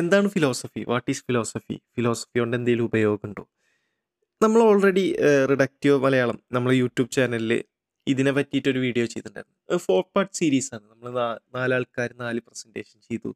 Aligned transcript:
എന്താണ് 0.00 0.28
philosophy? 0.34 0.80
What 0.92 1.08
is 1.12 1.22
philosophy? 1.28 1.76
Philosophy 1.96 2.38
കൊണ്ട് 2.42 2.54
എന്തെങ്കിലും 2.58 2.86
ഉപയോഗമുണ്ടോ? 2.88 3.44
നമ്മൾ 4.44 4.60
ഓൾറെഡി 4.68 5.04
റിഡക്റ്റീവ് 5.50 5.96
മലയാളം 6.04 6.38
നമ്മൾ 6.54 6.70
യൂട്യൂബ് 6.82 7.12
ചാനലിൽ 7.16 7.52
ഇതിനെ 8.12 8.32
പറ്റിയിട്ടൊരു 8.38 8.80
വീഡിയോ 8.86 9.04
ചെയ്തിട്ടുണ്ടായിരുന്നു. 9.12 9.78
ഫോർ 9.86 10.02
പാർട്ട് 10.14 10.34
സീരീസ് 10.40 10.70
ആണ്. 10.76 10.84
നമ്മൾ 10.92 11.08
നാ 11.18 11.26
4 11.56 11.76
ആൾക്കാർ 11.76 12.10
4 12.22 12.42
പ്രസന്റേഷൻ 12.46 12.98
ചെയ്തു. 13.08 13.30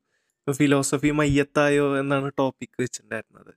ഫിലോസഫി 0.60 1.10
മയ്യത്തായോ 1.20 1.86
എന്നാണ് 2.00 2.28
ടോപ്പിക് 2.40 2.76
വെച്ചിട്ടുണ്ടായിരുന്നത്. 2.82 3.52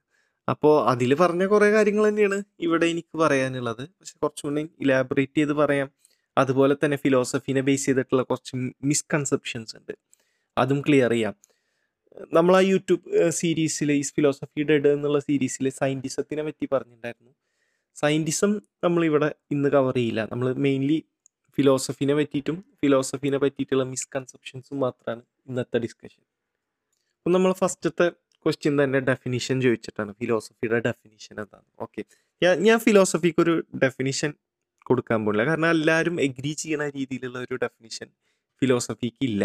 അപ്പോൾ 0.47 0.75
അതിൽ 0.91 1.11
പറഞ്ഞ 1.23 1.43
കുറേ 1.53 1.67
കാര്യങ്ങൾ 1.75 2.05
തന്നെയാണ് 2.09 2.37
ഇവിടെ 2.65 2.85
എനിക്ക് 2.93 3.15
പറയാനുള്ളത്. 3.23 3.83
പക്ഷെ 3.97 4.15
കുറച്ചുകൂടി 4.23 4.63
ഇലാബറേറ്റ് 4.83 5.37
ചെയ്ത് 5.39 5.53
പറയാം. 5.61 5.89
അതുപോലെ 6.37 6.75
തന്നെ 6.81 6.97
ഫിലോസഫീനെ 7.03 7.61
ബേസ് 7.67 7.85
ചെയ്തിട്ടുള്ള 7.87 8.23
കുറച്ച് 8.29 8.53
മിസ്കൺസെപ്ഷൻസ് 8.91 9.73
ഉണ്ട്. 9.79 9.93
അതും 10.57 10.79
ക്ലിയർ 10.87 11.11
ചെയ്യാം. 11.15 11.35
നമ്മൾ 12.33 12.55
ആ 12.55 12.59
യൂട്യൂബ് 12.59 13.29
സീരീസിൽ 13.29 13.91
ഈസ് 13.91 14.13
ഫിലോസഫി 14.13 14.63
ഡെഡ് 14.63 14.87
എന്നുള്ള 14.87 15.19
സീരീസിൽ 15.19 15.69
സയന്റിസത്തിനെ 15.69 16.43
പറ്റി 16.43 16.65
പറഞ്ഞിട്ടുണ്ടായിരുന്നു. 16.71 17.31
സയന്റിസം 17.95 18.51
നമ്മളിവിടെ 18.83 19.35
ഇന്ന് 19.51 19.69
കവർ 19.69 19.95
ചെയ്യില്ല. 19.95 20.21
നമ്മൾ 20.31 20.53
മെയിൻലി 20.53 21.03
ഫിലോസഫിനെ 21.57 22.13
പറ്റിയിട്ടും 22.13 22.57
ഫിലോസഫിനെ 22.81 23.37
പറ്റിയിട്ടുള്ള 23.37 23.83
മിസ്കൺസെപ്ഷൻസും 23.83 24.79
മാത്രമാണ് 24.79 25.23
ഇന്നത്തെ 25.49 25.77
ഡിസ്കഷൻ. 25.77 26.21
അപ്പം 27.17 27.31
നമ്മൾ 27.31 27.51
ഫസ്റ്റത്തെ 27.53 28.07
ക്വസ്റ്റ്യൻ 28.45 28.83
തന്നെ 28.83 28.99
ഡെഫിനിഷൻ 28.99 29.61
ചോദിച്ചിട്ടാണ്. 29.61 30.11
ഫിലോസഫിയുടെ 30.13 30.79
ഡെഫിനിഷൻ 30.79 31.35
എന്താണ്? 31.39 31.67
ഓക്കെ. 31.79 32.01
ഞാൻ 32.43 32.61
ഞാൻ 32.61 32.79
ഫിലോസഫിക്ക് 32.79 33.41
ഒരു 33.41 33.63
ഡെഫിനിഷൻ 33.83 34.33
കൊടുക്കാൻ 34.85 35.19
പോകുന്നില്ല. 35.25 35.49
കാരണം 35.49 35.69
എല്ലാവരും 35.69 36.21
എഗ്രി 36.21 36.53
ചെയ്യുന്ന 36.53 36.89
രീതിയിലുള്ള 36.89 37.39
ഒരു 37.39 37.55
ഡെഫിനിഷൻ 37.55 38.07
ഫിലോസഫിക്ക് 38.61 39.23
ഇല്ല. 39.29 39.43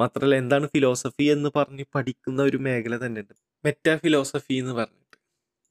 മാത്രമല്ല 0.00 0.34
എന്താണ് 0.34 0.66
ഫിലോസഫി 0.66 1.26
എന്ന് 1.34 1.48
പറഞ്ഞ് 1.56 1.84
പഠിക്കുന്ന 1.94 2.40
ഒരു 2.42 2.58
മേഖല 2.66 2.94
തന്നെയുണ്ട്. 3.04 3.34
മെറ്റാ 3.64 3.92
ഫിലോസഫി 3.96 4.54
എന്ന് 4.62 4.72
പറഞ്ഞിട്ട്. 4.72 5.16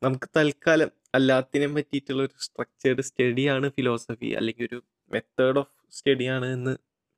നമുക്ക് 0.01 0.27
തൽക്കാലം 0.37 0.91
അല്ലാത്തിനെയും 1.15 1.73
പറ്റിയിട്ടുള്ള 1.75 2.21
ഒരു 2.23 2.35
സ്ട്രക്ചേർഡ് 2.45 3.01
സ്റ്റഡിയാണ് 3.01 3.67
ഫിലോസഫി 3.69 4.29
അല്ലെങ്കിൽ 4.39 4.65
ഒരു 4.71 4.79
മെത്തേഡ് 5.11 5.59
ഓഫ് 5.61 5.73
സ്റ്റഡിയാണ് 5.97 6.47
എന്ന് 6.55 6.73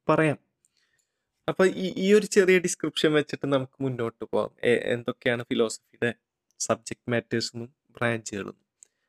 പറയാം. 0.07 0.37
അപ്പോൾ 1.47 1.67
ഈ 1.83 1.87
ഈ 2.05 2.07
ഒരു 2.13 2.27
ചെറിയ 2.35 2.57
ഡിസ്ക്രിപ്ഷൻ 2.59 3.11
വെച്ചിട്ട് 3.13 3.45
നമുക്ക് 3.53 3.77
മുന്നോട്ട് 3.83 4.23
പോകാം. 4.25 4.51
എന്തൊക്കെയാണ് 4.93 5.43
ഫിലോസഫിയുടെ 5.43 6.11
സബ്ജക്ട് 6.59 7.11
മാറ്റേഴ്സും 7.11 7.61
ബ്രാഞ്ചുകളും. 7.97 8.57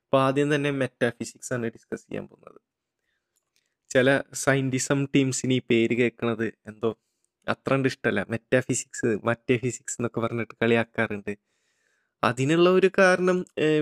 അപ്പോൾ 0.05 0.20
ആദ്യം 0.27 0.48
തന്നെ 0.55 0.70
മെറ്റാഫിസിക്സ് 0.82 1.52
ആണ് 1.52 1.66
ഡിസ്കസ് 1.77 2.05
ചെയ്യാൻ 2.08 2.27
പോകുന്നത്. 2.28 2.60
ചില 3.90 4.08
സയന്റിസം 4.44 5.00
ടീംസിന് 5.14 5.55
ഈ 5.55 5.62
പേര് 5.70 5.94
കേൾക്കുന്നത് 6.00 6.46
എന്തോ 6.70 6.90
അത്ര 7.48 7.70
കണ്ട് 7.74 7.88
ഇഷ്ടമല്ല. 7.90 8.20
മെറ്റാഫിസിക്സ് 8.32 9.08
മറ്റേ 9.28 9.54
ഫിസിക്സ് 9.62 9.96
എന്നൊക്കെ 9.98 10.20
പറഞ്ഞിട്ട് 10.24 10.54
കളിയാക്കാറുണ്ട്. 10.62 11.32
അതിനുള്ള 12.22 12.68
ഒരു 12.78 12.88
കാരണം 12.98 13.38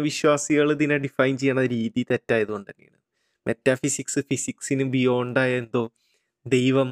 വിശ്വാസികൾ 0.06 0.69
ഇതിനെ 0.72 0.97
ഡിഫൈൻ 1.06 1.34
ചെയ്യണ 1.41 1.62
രീതി 1.75 2.02
തെറ്റായതുകൊണ്ട് 2.11 2.69
തന്നെയാണ്. 2.70 2.98
മെറ്റാഫിസിക്സ് 3.47 4.20
ഫിസിക്സിന് 4.30 4.84
ബിയോണ്ടായ 4.94 5.52
എന്തോ 5.62 5.83
ദൈവം, 6.47 6.89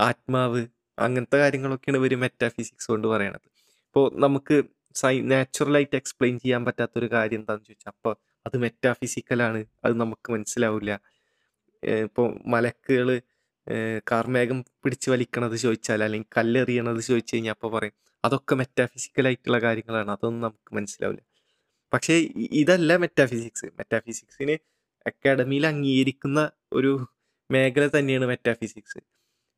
ആത്മാവ് 0.00 0.62
അങ്ങനത്തെ 0.98 1.38
കാര്യങ്ങളൊക്കെയാണ് 1.38 1.98
ഇവർ 2.02 2.14
മെറ്റാഫിസിക്സ് 2.24 2.88
കൊണ്ട് 2.92 3.06
പറയണത്. 3.08 3.46
ഇപ്പോൾ 3.86 4.06
നമുക്ക് 4.24 4.56
സൈ 4.94 5.14
നാച്ചുറലായിട്ട് 5.32 5.96
എക്സ്പ്ലെയിൻ 5.96 6.36
ചെയ്യാൻ 6.38 6.62
പറ്റാത്തൊരു 6.68 7.08
കാര്യം 7.16 7.40
എന്താണെന്ന് 7.42 7.68
ചോദിച്ചാൽ 7.68 7.92
അപ്പോൾ 7.94 8.14
അത് 8.46 8.56
മെറ്റാഫിസിക്കലാണ്. 8.64 9.60
അത് 9.84 9.94
നമുക്ക് 10.02 10.28
മനസ്സിലാവില്ല. 10.32 10.92
ഇപ്പോൾ 12.06 12.28
മലക്കുകൾ 12.54 13.08
കാർമേഘം 14.10 14.64
പിടിച്ച് 14.84 15.10
വലിക്കണത് 15.10 15.56
ചോദിച്ചാൽ 15.56 16.04
അല്ലെങ്കിൽ 16.04 16.30
കല്ലെറിയണത് 16.36 17.00
ചോദിച്ചു 17.00 17.34
കഴിഞ്ഞാൽ 17.34 17.52
അപ്പോൾ 17.52 17.70
പറയും 17.72 17.96
അതൊക്കെ 18.24 18.54
മെറ്റാഫിസിക്കലായിട്ടുള്ള 18.54 19.58
കാര്യങ്ങളാണ്. 19.58 20.10
അതൊന്നും 20.10 20.42
നമുക്ക് 20.42 20.74
മനസ്സിലാവില്ല. 20.74 21.22
പക്ഷേ 21.92 22.14
ഇതല്ല 22.62 22.96
മെറ്റാഫിസിക്സ്. 22.96 23.66
മെറ്റാഫിസിക്സിന് 23.78 24.56
അക്കാഡമിയിൽ 25.06 25.66
അംഗീകരിക്കുന്ന 25.66 26.50
ഒരു 26.72 26.92
മേഖല 27.50 27.88
തന്നെയാണ് 27.98 28.26
മെറ്റാഫിസിക്സ്. 28.26 29.00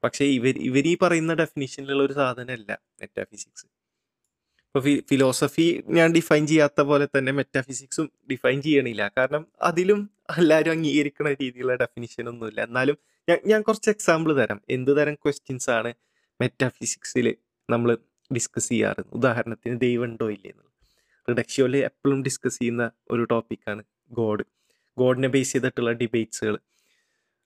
പക്ഷേ 0.04 0.24
ഇവർ 0.24 0.54
ഇവർ 0.58 0.84
ഈ 0.88 0.96
പറയുന്ന 1.02 1.34
ഡെഫിനിഷനിലുള്ള 1.34 2.02
ഒരു 2.02 2.12
സാധനമല്ല 2.12 2.70
മെറ്റാഫിസിക്സ്. 3.00 3.66
ഇപ്പോൾ 4.66 4.80
ഫി 4.80 5.00
ഫിലോസഫി 5.10 5.84
ഞാൻ 5.88 6.12
ഡിഫൈൻ 6.12 6.46
ചെയ്യാത്ത 6.46 6.80
പോലെ 6.80 7.06
തന്നെ 7.06 7.32
മെറ്റാഫിസിക്സും 7.32 8.12
ഡിഫൈൻ 8.32 8.62
ചെയ്യണില്ല. 8.62 9.12
കാരണം 9.18 9.46
അതിലും 9.62 10.10
എല്ലാവരും 10.38 10.70
അംഗീകരിക്കുന്ന 10.70 11.30
രീതിയിലുള്ള 11.42 11.74
ഡെഫിനിഷൻ 11.76 12.28
ഒന്നുമില്ല. 12.28 12.60
എന്നാലും 12.62 12.98
ഞാൻ 13.28 13.62
കുറച്ച് 13.62 13.90
എക്സാമ്പിൾ 13.90 14.36
തരാം. 14.36 14.60
എന്ത് 14.70 14.96
തരം 14.96 15.14
ക്വസ്റ്റ്യൻസ് 15.14 15.70
ആണ് 15.70 15.94
മെറ്റാഫിസിക്സിൽ 16.40 17.36
നമ്മൾ 17.70 17.98
ഡിസ്കസ് 18.34 18.68
ചെയ്യാറ്. 18.68 19.02
ഉദാഹരണത്തിന് 19.12 19.80
ദൈവമുണ്ടോ 19.80 20.30
ഇല്ലേ 20.30 20.50
എന്നുള്ളത്. 20.50 20.66
റിഡക്ഷ്യോയിൽ 21.30 21.76
എപ്പോഴും 21.76 22.22
ഡിസ്കസ് 22.22 22.58
ചെയ്യുന്ന 22.58 22.90
ഒരു 23.10 23.24
ടോപ്പിക്കാണ് 23.24 23.82
ഗോഡ്. 24.10 24.44
ഗോഡിനെ 24.98 25.28
ബേസ് 25.28 25.52
ചെയ്തിട്ടുള്ള 25.52 25.92
ഡിബേറ്റ്സുകൾ. 25.92 26.56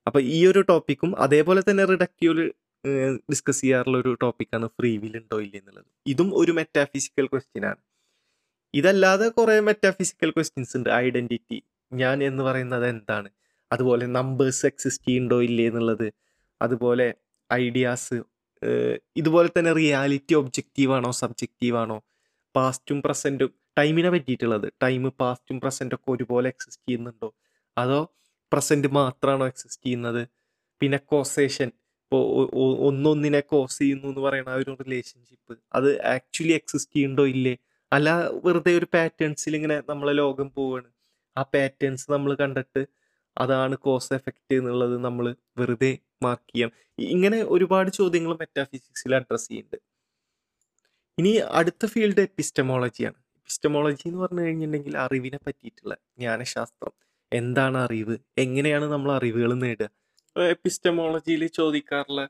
അപ്പോൾ 0.07 0.21
ഈ 0.21 0.45
ഒരു 0.47 0.61
ടോപ്പിക്കും 0.61 1.19
അതേപോലെ 1.19 1.63
തന്നെ 1.69 1.85
റിഡക്റ്റീവിൽ 1.85 2.39
ഡിസ്കസ് 3.31 3.61
ചെയ്യാറുള്ള 3.61 3.97
ഒരു 3.97 4.17
ടോപ്പിക്കാണ് 4.21 4.67
ഫ്രീ 4.67 4.97
വിൽ 4.97 5.17
ഉണ്ടോ 5.17 5.41
ഇല്ലേ 5.41 5.59
എന്നുള്ളത്. 5.59 5.85
ഇതും 6.07 6.29
ഒരു 6.35 6.51
മെറ്റാഫിസിക്കൽ 6.51 7.25
ക്വസ്റ്റ്യൻ 7.27 7.65
ആണ്. 7.65 7.81
ഇതല്ലാതെ 8.73 9.27
കുറേ 9.27 9.59
മെറ്റാഫിസിക്കൽ 9.59 10.31
ക്വസ്റ്റ്യൻസ് 10.31 10.77
ഉണ്ട്. 10.77 10.89
ഐഡന്റിറ്റി 10.89 11.63
ഞാൻ 11.93 12.23
എന്ന് 12.23 12.43
പറയുന്നത് 12.43 12.87
എന്താണ്? 12.87 13.29
അതുപോലെ 13.71 14.05
നമ്പേഴ്സ് 14.17 14.63
എക്സിസ്റ്റ് 14.69 15.07
ചെയ്യുന്നുണ്ടോ 15.07 15.37
ഇല്ലേ 15.47 15.65
എന്നുള്ളത്. 15.69 16.07
അതുപോലെ 16.61 17.07
ഐഡിയാസ് 17.49 18.17
ഇതുപോലെ 19.21 19.49
തന്നെ 19.57 19.71
റിയാലിറ്റി 19.79 20.33
ഒബ്ജക്റ്റീവാണോ 20.41 21.09
സബ്ജക്റ്റീവാണോ? 21.21 21.97
പാസ്റ്റും 22.55 22.99
പ്രസന്റും 23.05 23.49
ടൈമിനെ 23.79 24.09
പറ്റിയിട്ടുള്ളത്. 24.13 24.67
ടൈം 24.83 25.03
പാസ്റ്റും 25.21 25.57
പ്രസന്റും 25.63 25.97
ഒക്കെ 25.99 26.09
ഒരുപോലെ 26.15 26.47
എക്സിസ്റ്റ് 26.53 26.85
ചെയ്യുന്നുണ്ടോ? 26.87 27.29
അതോ 27.77 27.99
പ്രസന്റ് 28.51 28.89
മാത്രമാണോ 28.99 29.45
എക്സിസ്റ്റ് 29.51 29.85
ചെയ്യുന്നത്? 29.85 30.21
പിന്നെ 30.81 30.99
കോസേഷൻ 31.11 31.69
ഇപ്പോൾ 32.03 32.23
ഒന്നൊന്നിനെ 32.87 33.41
കോസ് 33.51 33.77
ചെയ്യുന്നു 33.81 34.07
എന്ന് 34.11 34.21
പറയുന്ന 34.25 34.49
ആ 34.55 34.57
ഒരു 34.61 34.71
റിലേഷൻഷിപ്പ് 34.81 35.53
അത് 35.77 35.89
ആക്ച്വലി 36.15 36.53
എക്സിസ്റ്റ് 36.59 36.95
ചെയ്യുന്നുണ്ടോ 36.95 37.25
ഇല്ലേ? 37.35 37.53
അല്ല 37.91 38.09
വെറുതെ 38.45 38.71
ഒരു 38.79 38.87
പാറ്റേൺസിൽ 38.95 39.55
ഇങ്ങനെ 39.59 39.77
നമ്മളെ 39.89 40.13
ലോകം 40.21 40.47
പോവാണ്. 40.57 40.89
ആ 41.37 41.41
പാറ്റേൺസ് 41.55 42.05
നമ്മൾ 42.13 42.31
കണ്ടിട്ട് 42.43 42.81
അതാണ് 43.37 43.77
കോസ് 43.77 44.13
എഫക്റ്റ് 44.13 44.55
എന്നുള്ളത് 44.55 44.97
നമ്മൾ 44.97 45.35
വെറുതെ 45.57 45.97
മാർക്ക് 46.23 46.55
ചെയ്യാം. 46.55 46.71
ഇങ്ങനെ 46.99 47.43
ഒരുപാട് 47.43 47.89
ചോദ്യങ്ങൾ 47.89 48.35
മെറ്റാഫിസിക്സിൽ 48.35 49.15
അഡ്രസ്സ് 49.15 49.49
ചെയ്യുന്നുണ്ട്. 49.49 49.95
ഇനി 51.19 51.29
അടുത്ത 51.29 51.85
ഫീൽഡ് 51.85 52.21
എപ്പിസ്റ്റമോളജിയാണ്. 52.21 53.15
എപ്പിസ്റ്റമോളജി 53.35 54.07
എന്ന് 54.07 54.19
പറഞ്ഞു 54.19 54.41
കഴിഞ്ഞിട്ടുണ്ടെങ്കിൽ 54.41 54.97
അറിവിനെ 54.97 55.39
പറ്റിയിട്ടുള്ള 55.47 55.93
ജ്ഞാനശാസ്ത്രം. 56.17 56.91
എന്താണ് 57.33 57.77
അറിവ്? 57.77 58.17
എങ്ങനെയാണ് 58.37 58.85
നമ്മൾ 58.85 59.11
അറിവുകൾ 59.11 59.53
നേടുക? 59.53 59.89
എപ്പിസ്റ്റമോളജിയിൽ 60.41 61.47
ചോദിക്കാറുള്ള 61.47 62.29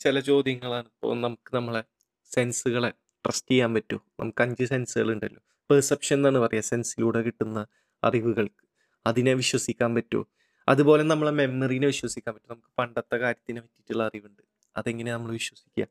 ചില 0.00 0.20
ചോദ്യങ്ങളാണ് 0.20 0.86
ഇപ്പോൾ 0.86 1.20
നമുക്ക് 1.20 1.56
നമ്മളെ 1.56 1.82
സെൻസുകളെ 2.24 2.90
ട്രസ്റ്റ് 3.24 3.50
ചെയ്യാൻ 3.50 3.74
പറ്റുമോ? 3.74 4.00
നമുക്ക് 4.20 4.42
അഞ്ച് 4.42 4.64
സെൻസുകൾ 4.64 5.12
ഉണ്ടല്ലോ. 5.12 5.42
പെർസെപ്ഷൻ 5.70 6.16
എന്നാണ് 6.16 6.38
പറയുക 6.38 6.62
സെൻസിലൂടെ 6.62 7.22
കിട്ടുന്ന 7.22 7.66
അറിവുകൾക്ക്. 8.04 8.68
അതിനെ 9.06 9.34
വിശ്വസിക്കാൻ 9.34 9.94
പറ്റുമോ? 9.94 10.26
അതുപോലെ 10.68 11.02
നമ്മളെ 11.02 11.30
മെമ്മറീനെ 11.30 11.86
വിശ്വസിക്കാൻ 11.86 12.34
പറ്റും 12.34 12.50
നമുക്ക് 12.50 12.68
പണ്ടത്തെ 12.78 13.16
കാര്യത്തിനെ 13.16 13.60
പറ്റിയിട്ടുള്ള 13.60 14.02
അറിവുണ്ട്. 14.06 14.42
അതെങ്ങനെയാണ് 14.76 15.20
നമ്മൾ 15.20 15.32
വിശ്വസിക്കുക? 15.32 15.86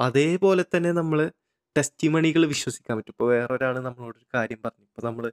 അതേപോലെ 0.00 0.64
തന്നെ 0.76 0.92
നമ്മൾ 0.92 1.30
ടെസ്റ്റിമണികൾ 1.76 2.46
വിശ്വസിക്കാൻ 2.46 2.96
പറ്റും. 2.98 3.12
ഇപ്പോൾ 3.12 3.28
വേറൊരാൾ 3.30 3.78
നമ്മളോട് 3.80 4.16
ഒരു 4.16 4.26
കാര്യം 4.34 4.60
പറഞ്ഞു. 4.64 4.84
ഇപ്പോൾ 4.84 5.06
നമ്മൾ 5.06 5.32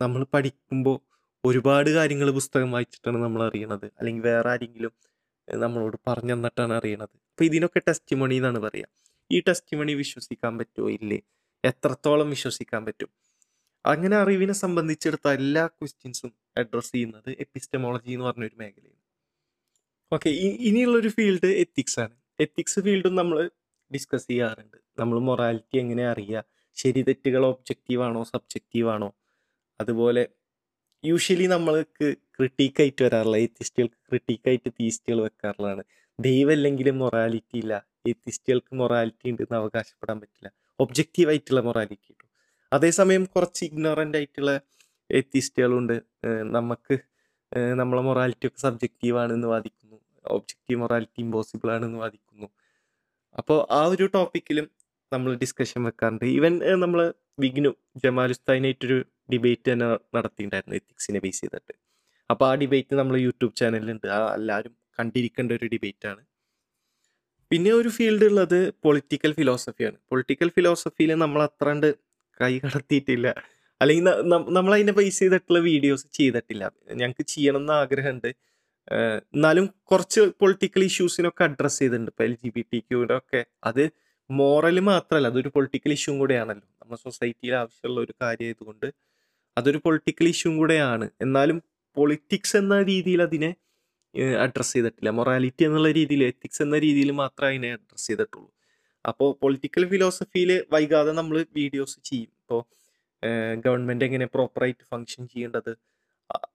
നമ്മൾ 0.00 0.26
പഠിക്കുമ്പോൾ 0.34 0.96
ഒരുപാട് 1.44 1.90
കാര്യങ്ങൾ 1.90 2.30
പുസ്തകം 2.30 2.70
വായിച്ചിട്ടാണ് 2.70 3.18
നമ്മൾ 3.22 3.42
അറിയണത്. 3.42 3.86
അല്ലെങ്കിൽ 3.86 4.22
വേറെ 4.22 4.48
ആരെങ്കിലും 4.50 4.92
നമ്മളോട് 5.48 5.96
പറഞ്ഞു 6.08 6.34
തന്നിട്ടാണ് 6.34 6.72
അറിയണത്. 6.72 7.14
അപ്പോൾ 7.30 7.44
ഇതിനൊക്കെ 7.44 7.80
ടെസ്റ്റിമണി 7.88 8.34
എന്നാണ് 8.34 8.58
പറയുക. 8.58 8.88
ഈ 9.30 9.40
ടെസ്റ്റിമണി 9.40 9.92
വിശ്വസിക്കാൻ 9.92 10.58
പറ്റുമോ 10.58 10.90
ഇല്ലേ? 10.90 11.18
എത്രത്തോളം 11.64 12.30
വിശ്വസിക്കാൻ 12.30 12.84
പറ്റും? 12.84 13.10
അങ്ങനെ 13.86 14.16
അറിവിനെ 14.16 14.52
സംബന്ധിച്ചെടുത്ത 14.52 15.28
എല്ലാ 15.28 15.66
ക്വസ്റ്റ്യൻസും 15.66 16.32
അഡ്രസ്സ് 16.58 16.92
ചെയ്യുന്നത് 16.92 17.30
എപ്പിസ്റ്റമോളജി 17.30 18.12
എന്ന് 18.12 18.24
പറഞ്ഞൊരു 18.24 18.56
മേഖലയാണ്. 18.56 19.00
ഓക്കെ. 20.12 20.28
ഇനിയുള്ളൊരു 20.28 21.08
ഫീൽഡ് 21.08 21.46
എത്തിക്സ് 21.46 22.00
ആണ്. 22.00 22.16
എത്തിക്സ് 22.40 22.80
ഫീൽഡും 22.80 23.14
നമ്മൾ 23.14 23.50
ഡിസ്കസ് 23.94 24.26
ചെയ്യാറുണ്ട്. 24.26 24.76
നമ്മൾ 24.98 25.18
മൊറാലിറ്റി 25.18 25.78
എങ്ങനെ 25.78 26.08
അറിയുക? 26.08 26.44
ശരി 26.74 27.02
തെറ്റുകൾ 27.02 27.46
ഒബ്ജക്റ്റീവ് 27.46 28.02
ആണോ 28.02 28.24
സബ്ജക്റ്റീവ് 28.24 28.88
ആണോ? 28.88 29.14
അതുപോലെ 29.80 30.28
യൂഷ്വലി 31.04 31.46
നമ്മൾക്ക് 31.46 32.14
ക്രിട്ടിക് 32.38 32.80
ആയിട്ട് 32.80 33.04
വരാറുള്ള 33.04 33.36
എത്തിസ്റ്റുകൾക്ക് 33.36 33.94
ക്രിട്ടിക് 33.94 34.72
തീസ്റ്റുകൾ 34.80 35.22
വെക്കാറുള്ളതാണ്. 35.22 35.84
ദൈവമല്ലെങ്കിലും 36.20 36.98
മൊറാലിറ്റി 36.98 37.58
ഇല്ല. 37.58 37.86
എത്തിസ്റ്റുകൾക്ക് 38.06 38.74
മൊറാലിറ്റി 38.74 39.30
ഉണ്ടെന്ന് 39.30 39.56
അവകാശപ്പെടാൻ 39.56 40.20
പറ്റില്ല. 40.20 40.52
ഒബ്ജക്റ്റീവായിട്ടുള്ള 40.80 41.60
മൊറാലിറ്റി. 41.60 42.14
അതേസമയം 42.72 43.24
കുറച്ച് 43.24 43.62
ഇഗ്നോറന്റ് 43.64 44.18
ആയിട്ടുള്ള 44.18 44.52
എത്തിസ്റ്റുകളുണ്ട്. 45.10 45.96
നമുക്ക് 46.56 46.94
നമ്മളെ 47.78 48.02
മൊറാലിറ്റി 48.02 48.46
ഒക്കെ 48.46 48.60
സബ്ജക്റ്റീവ് 48.60 49.16
ആണെന്ന് 49.18 49.48
വാദിക്കുന്നു. 49.48 49.96
ഒബ്ജക്റ്റീവ് 50.24 50.80
മൊറാലിറ്റി 50.80 51.20
ഇമ്പോസിബിൾ 51.22 51.68
ആണെന്ന് 51.76 51.98
വാദിക്കുന്നു. 51.98 52.48
അപ്പോൾ 53.38 53.58
ആ 53.70 53.80
ഒരു 53.84 54.06
ടോപ്പിക്കിലും 54.14 54.66
നമ്മൾ 55.12 55.30
ഡിസ്കഷൻ 55.34 55.80
വെക്കാറുണ്ട് 55.84 56.24
ഈവൻ 56.36 56.54
നമ്മൾ 56.80 57.00
വിഗ്നു 57.40 57.70
ജമാലുസ്താനായിട്ടൊരു 58.04 58.98
ഡിബേറ്റ് 59.32 59.68
തന്നെ 59.72 59.86
നടത്തിയിട്ടുണ്ടായിരുന്നു 60.16 60.76
എത്തിക്സിനെ 60.76 61.20
ബേസ് 61.20 61.40
ചെയ്തിട്ട് 61.40 61.74
അപ്പോൾ 62.30 62.46
ആ 62.50 62.54
ഡിബേറ്റ് 62.54 62.94
നമ്മൾ 62.94 63.16
യൂട്യൂബ് 63.16 63.54
ചാനലിലുണ്ട് 63.56 64.06
ആ 64.08 64.18
എല്ലാവരും 64.34 64.74
കണ്ടിരിക്കേണ്ട 64.98 65.52
ഒരു 65.52 65.66
ഡിബേറ്റാണ് 65.66 66.22
പിന്നെ 67.50 67.70
ഒരു 67.72 67.88
ഫീൽഡ് 67.88 68.24
ഉള്ളത് 68.24 68.72
പൊളിറ്റിക്കൽ 68.84 69.32
ഫിലോസഫിയാണ് 69.32 69.98
പൊളിറ്റിക്കൽ 70.08 70.48
ഫിലോസഫിയിൽ 70.48 71.14
നമ്മൾ 71.14 71.42
അത്രണ്ട് 71.42 71.88
കൈ 72.42 72.58
കടത്തിയിട്ടില്ല. 72.58 73.28
അല്ലെങ്കിൽ 73.80 74.04
നമ്മളതിനെ 74.58 74.92
ബേസ് 74.92 75.18
ചെയ്തിട്ടുള്ള 75.18 75.58
വീഡിയോസ് 75.58 76.06
ചെയ്തിട്ടില്ല. 76.12 76.72
ഞങ്ങൾക്ക് 76.92 77.24
ചെയ്യണം 77.26 77.60
എന്ന് 77.60 77.72
ആഗ്രഹമുണ്ട്. 77.72 78.30
എന്നാലും 79.34 79.66
കുറച്ച് 79.90 80.20
പൊളിറ്റിക്കൽ 80.40 80.84
ഇഷ്യൂസിനൊക്കെ 80.84 81.44
അഡ്രസ്സ് 81.44 81.78
ചെയ്തിട്ടുണ്ട്. 81.78 82.10
ഇപ്പോൾ 82.10 82.24
എൽ 82.24 82.34
ജി 82.44 82.52
ബി 82.56 82.64
ടി 82.72 82.78
ക്യൂടെ 82.78 83.16
ഒക്കെ. 83.16 83.44
അത് 83.64 83.90
മോറൽ 84.30 84.80
മാത്രമല്ല 84.80 85.26
അതൊരു 85.26 85.48
പൊളിറ്റിക്കൽ 85.48 85.92
ഇഷ്യൂ 85.92 86.18
കൂടെയാണല്ലോ. 86.18 86.66
നമ്മുടെ 86.82 87.00
സൊസൈറ്റിയിൽ 87.00 87.54
ആവശ്യമുള്ള 87.54 88.00
ഒരു 88.00 88.14
കാര്യമായതുകൊണ്ട് 88.22 88.86
അതൊരു 89.58 89.78
പൊളിറ്റിക്കൽ 89.84 90.28
ഇഷ്യൂ 90.28 90.56
കൂടെയാണ്. 90.56 91.10
എന്നാലും 91.20 91.62
പൊളിറ്റിക്സ് 91.96 92.56
എന്ന 92.56 92.82
രീതിയിൽ 92.82 93.22
അതിനെ 93.22 93.50
അഡ്രസ്സ് 94.40 94.72
ചെയ്തിട്ടില്ല. 94.72 95.10
മൊറാലിറ്റി 95.10 95.64
എന്നുള്ള 95.64 95.92
രീതിയിൽ 95.92 96.24
എത്തിക്സ് 96.24 96.62
എന്ന 96.62 96.78
രീതിയിൽ 96.78 97.10
മാത്രമേ 97.10 97.50
അതിനെ 97.50 97.72
അഡ്രസ്സ് 97.72 98.06
ചെയ്തിട്ടുള്ളൂ. 98.06 98.48
അപ്പോൾ 99.04 99.28
പൊളിറ്റിക്കൽ 99.42 99.84
ഫിലോസഫിയിൽ 99.92 100.50
വൈകാതെ 100.72 101.12
നമ്മൾ 101.12 101.36
വീഡിയോസ് 101.58 101.98
ചെയ്യും. 102.10 102.30
ഇപ്പോൾ 102.42 102.60
ഗവൺമെന്റ് 103.64 104.04
എങ്ങനെ 104.08 104.26
പ്രോപ്പറായിട്ട് 104.26 104.84
ഫങ്ഷൻ 104.92 105.22
ചെയ്യേണ്ടത്? 105.32 105.72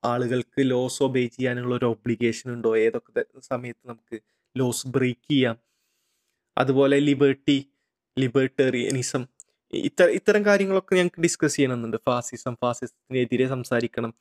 ആളുകൾക്ക് 0.05 0.61
ലോസ് 0.71 1.03
ഒബേ 1.03 1.23
ചെയ്യാനുള്ള 1.27 1.73
ഒരു 1.75 1.85
ഒബ്ലിഗേഷൻ 1.85 2.47
ഉണ്ടോ? 2.55 2.71
ഏതൊക്കെ 2.77 3.23
സമയത്ത് 3.51 3.83
നമുക്ക് 3.91 4.17
ലോസ് 4.55 4.87
ബ്രേക്ക് 4.95 5.27
ചെയ്യാം? 5.31 5.57
അതുപോലെ 6.57 6.97
ലിബേർട്ടി 6.99 7.57
ലിബേർട്ടേറിയനിസം 8.17 9.23
ഇത്ത 9.73 10.03
ഇത്തരം 10.17 10.45
കാര്യങ്ങളൊക്കെ 10.45 10.93
ഞങ്ങൾക്ക് 10.95 11.21
ഡിസ്കസ് 11.21 11.55
ചെയ്യണമെന്നുണ്ട് 11.55 11.97
ഫാസിസം 12.09 12.53
ഫാസിസത്തിനെതിരെ 12.63 13.47
സംസാരിക്കണം. 13.55 14.11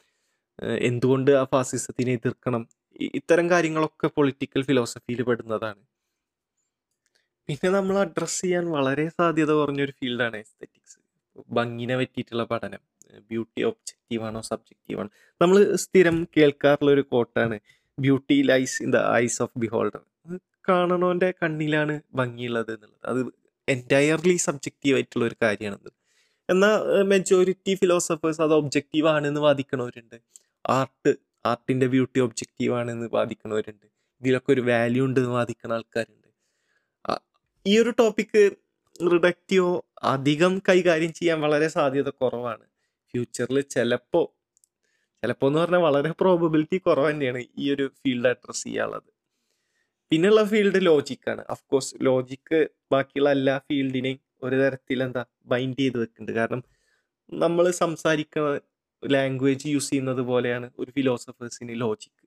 എന്തുകൊണ്ട് 0.89 1.31
ആ 1.41 1.45
ഫാസിസത്തിനെ 1.53 2.13
എതിർക്കണം? 2.19 2.63
ഇത്തരം 3.21 3.51
കാര്യങ്ങളൊക്കെ 3.53 4.09
പൊളിറ്റിക്കൽ 4.17 4.63
ഫിലോസഫിയിൽ 4.69 5.23
പെടുന്നതാണ്. 5.29 5.81
പിന്നെ 7.49 7.69
നമ്മൾ 7.71 7.99
അഡ്രസ്സ് 7.99 8.41
ചെയ്യാൻ 8.43 8.65
വളരെ 8.71 9.05
സാധ്യത 9.09 9.53
കുറഞ്ഞൊരു 9.53 9.93
ഫീൽഡാണ് 9.99 10.37
എസ്തെറ്റിക്സ് 10.37 10.99
ഭംഗിനെ 11.57 11.97
പറ്റിയിട്ടുള്ള 11.97 12.45
പഠനം. 12.45 12.83
ബ്യൂട്ടി 13.31 13.63
ഒബ്ജക്റ്റീവ് 13.63 14.23
ആണോ 14.29 14.41
സബ്ജക്റ്റീവ് 14.51 14.99
ആണോ? 15.01 15.11
നമ്മൾ 15.41 15.57
സ്ഥിരം 15.75 16.17
കേൾക്കാറുള്ള 16.37 16.91
ഒരു 16.91 17.05
കോട്ടാണ് 17.13 17.57
beauty 17.99 18.43
lies 18.43 18.77
in 18.83 18.91
the 18.91 19.01
eyes 19.25 19.43
of 19.43 19.55
beholder 19.59 20.03
കാണണോന്റെ 20.69 21.29
കണ്ണിലാണ് 21.43 21.95
ഭംഗിയുള്ളത് 22.15 22.73
എന്നുള്ളത്. 22.75 23.05
അത് 23.11 23.21
എന്റയർലി 23.69 24.37
സബ്ജക്റ്റീവ് 24.47 24.95
ആയിട്ടുള്ള 24.97 25.25
ഒരു 25.25 25.37
കാര്യമാണത് 25.43 25.91
എന്നാൽ 26.49 26.75
മെജോറിറ്റി 27.13 27.75
ഫിലോസഫേഴ്സ് 27.75 28.43
അത് 28.47 28.55
ഒബ്ജക്റ്റീവ് 28.55 29.09
ആണെന്ന് 29.09 29.41
വാദിക്കണവരുണ്ട്. 29.41 30.17
ആർട്ട് 30.69 31.13
ആർട്ടിന്റെ 31.47 31.87
ബ്യൂട്ടി 31.87 32.19
ഒബ്ജക്റ്റീവ് 32.21 32.75
ആണെന്ന് 32.81 33.07
വാദിക്കണവരുണ്ട്. 33.13 33.87
ഇതിലൊക്കെ 34.23 34.51
ഒരു 34.53 34.63
വാല്യൂ 34.71 35.03
ഉണ്ട് 35.07 35.21
എന്ന് 35.21 35.33
വാദിക്കുന്ന 35.39 35.73
ആൾക്കാരുണ്ട്. 35.73 36.24
ഈ 37.67 37.75
ഒരു 37.83 37.93
ടോപ്പിക്ക് 37.99 38.41
റിഡക്റ്റീവോ 39.07 39.71
അധികം 40.05 40.53
കൈകാര്യം 40.69 41.13
ചെയ്യാൻ 41.13 41.39
വളരെ 41.41 41.69
സാധ്യത 41.69 42.09
കുറവാണ്. 42.21 42.65
ഫ്യൂച്ചറിൽ 43.15 43.59
ചിലപ്പോൾ 43.75 44.27
ചിലപ്പോൾ 45.23 45.49
എന്ന് 45.49 45.61
പറഞ്ഞാൽ 45.61 45.83
വളരെ 45.87 46.11
പ്രോബബിലിറ്റി 46.21 46.79
കുറവ് 46.79 47.11
തന്നെയാണ് 47.11 47.41
ഈ 47.59 47.67
ഒരു 47.75 47.85
ഫീൽഡ് 48.01 48.31
അഡ്രസ്സ് 48.33 48.65
ചെയ്യാനുള്ളത്. 48.65 49.09
പിന്നെയുള്ള 50.13 50.43
ഫീൽഡ് 50.45 50.81
ലോജിക്കാണ് 50.87 51.43
അഫ്കോഴ്സ് 51.49 51.95
ലോജിക്ക് 52.03 52.59
ബാക്കിയുള്ള 52.93 53.31
എല്ലാ 53.31 53.55
ഫീൽഡിനെയും 53.69 54.21
ഒരു 54.43 54.57
തരത്തിൽ 54.63 55.03
എന്താ 55.03 55.23
ബൈൻഡ് 55.47 55.79
ചെയ്ത് 55.79 55.99
വെക്കുന്നുണ്ട് 55.99 56.33
കാരണം 56.33 56.63
നമ്മൾ 57.33 57.67
സംസാരിക്കുന്ന 57.83 58.51
ലാംഗ്വേജ് 59.03 59.69
യൂസ് 59.69 59.91
ചെയ്യുന്നത് 59.91 60.23
പോലെയാണ് 60.31 60.67
ഒരു 60.79 60.91
ഫിലോസഫേഴ്സിന് 60.91 61.77
ലോജിക്ക് 61.81 62.23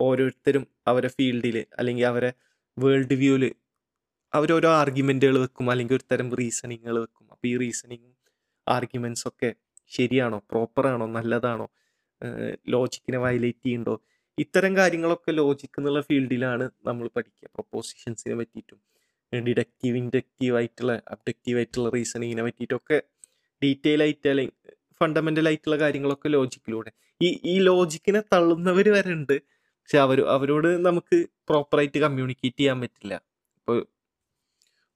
ഓരോരുത്തരും 0.00 0.64
അവരെ 0.86 1.08
ഫീൽഡിൽ 1.08 1.58
അല്ലെങ്കിൽ 1.78 2.06
അവരെ 2.06 2.30
വേൾഡ് 2.76 3.16
വ്യൂവിൽ 3.16 3.44
അവരോരോ 4.32 4.70
ആർഗ്യുമെന്റുകൾ 4.72 5.38
വെക്കും 5.38 5.70
അല്ലെങ്കിൽ 5.70 5.94
ഒരു 5.94 6.04
തരം 6.12 6.36
റീസണിങ്ങുകൾ 6.36 6.98
വെക്കും. 7.00 7.26
അപ്പോൾ 7.32 7.48
ഈ 7.48 7.56
റീസണിങ്ങും 7.56 8.14
ആർഗ്യുമെന്റ്സ് 8.68 9.28
ഒക്കെ 9.28 9.54
ശരിയാണോ? 9.90 10.42
പ്രോപ്പറാണോ 10.50 11.06
നല്ലതാണോ? 11.06 11.70
ലോജിക്കിനെ 12.68 13.18
വയലേറ്റ് 13.18 13.64
ചെയ്യുന്നുണ്ടോ 13.64 14.02
ഇത്തരം 14.38 14.76
കാര്യങ്ങളൊക്കെ 14.76 15.32
ലോജിക്ക് 15.32 15.78
എന്നുള്ള 15.78 16.00
ഫീൽഡിലാണ് 16.00 16.70
നമ്മൾ 16.86 17.10
പഠിക്കുക. 17.16 17.48
പ്രൊപ്പോസിഷൻസിനെ 17.54 18.34
പറ്റിയിട്ടും 18.34 18.80
ഡിഡക്റ്റീവ് 19.32 19.96
ഇൻഡക്റ്റീവ് 19.96 20.56
ആയിട്ടുള്ള 20.56 21.02
അബ്ഡക്റ്റീവ് 21.08 21.58
ആയിട്ടുള്ള 21.58 21.90
റീസണിങ്ങിനെ 21.90 22.42
പറ്റിയിട്ടൊക്കെ 22.42 23.02
ഡീറ്റെയിൽ 23.62 24.02
ആയിട്ട് 24.02 24.28
അല്ലെങ്കിൽ 24.28 24.54
ഫണ്ടമെന്റൽ 25.00 25.48
ആയിട്ടുള്ള 25.48 25.76
കാര്യങ്ങളൊക്കെ 25.76 26.28
ലോജിക്കിലൂടെ 26.28 26.90
ഈ 27.22 27.40
ഈ 27.44 27.58
ലോജിക്കിനെ 27.58 28.22
തള്ളുന്നവർ 28.32 28.88
വരെ 28.88 29.12
ഉണ്ട് 29.12 29.36
പക്ഷെ 29.42 29.98
അവർ 29.98 30.20
അവരോട് 30.20 30.86
നമുക്ക് 30.86 31.16
പ്രോപ്പറായിട്ട് 31.48 31.98
കമ്മ്യൂണിക്കേറ്റ് 31.98 32.58
ചെയ്യാൻ 32.58 32.80
പറ്റില്ല. 32.80 33.14
ഇപ്പോൾ 33.58 33.78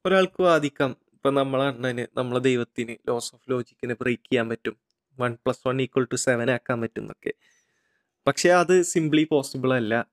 ഒരാൾക്ക് 0.06 0.42
വാദിക്കാം 0.42 0.96
ഇപ്പൊ 1.12 1.30
നമ്മളെ 1.30 1.64
അണ്ണന് 1.64 2.18
നമ്മളെ 2.18 2.40
ദൈവത്തിന് 2.40 2.96
ലോസ് 3.08 3.34
ഓഫ് 3.34 3.50
ലോജിക്കിനെ 3.50 3.94
ബ്രേക്ക് 4.00 4.22
ചെയ്യാൻ 4.22 4.48
പറ്റും. 4.48 4.76
One 5.20 5.34
plus 5.34 5.68
one 5.68 5.82
equal 5.82 6.04
to 6.04 6.16
seven 6.16 6.50
ആക്കാൻ 6.50 6.80
പറ്റും 6.80 7.00
എന്നൊക്കെ. 7.00 7.32
പക്ഷെ 8.26 8.48
അത് 8.48 8.82
സിംപ്ലി 8.82 9.28
പോസിബിൾ 9.30 9.74
അല്ല. 9.74 10.06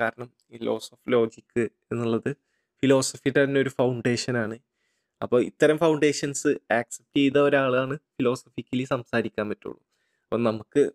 കാരണം 0.00 0.30
ഈ 0.52 0.56
ലോസ് 0.56 0.90
ഓഫ് 0.92 1.12
ലോജിക്ക് 1.12 1.60
എന്നുള്ളത് 1.60 2.32
ഫിലോസഫിയുടെ 2.80 3.44
തന്നെ 3.44 3.60
ഒരു 3.60 3.68
ഫൗണ്ടേഷൻ 3.68 4.36
ആണ്. 4.36 4.58
അപ്പോൾ 5.22 5.42
ഇത്തരം 5.42 5.78
ഫൗണ്ടേഷൻസ് 5.78 6.48
ആക്സെപ്റ്റ് 6.48 7.16
ചെയ്ത 7.16 7.36
ഒരാളാണ് 7.36 7.96
ഫിലോസഫിക്കലി 7.96 8.84
സംസാരിക്കാൻ 8.84 9.48
പറ്റുള്ളൂ. 9.48 9.82
അപ്പം 10.24 10.42
നമുക്ക് 10.42 10.90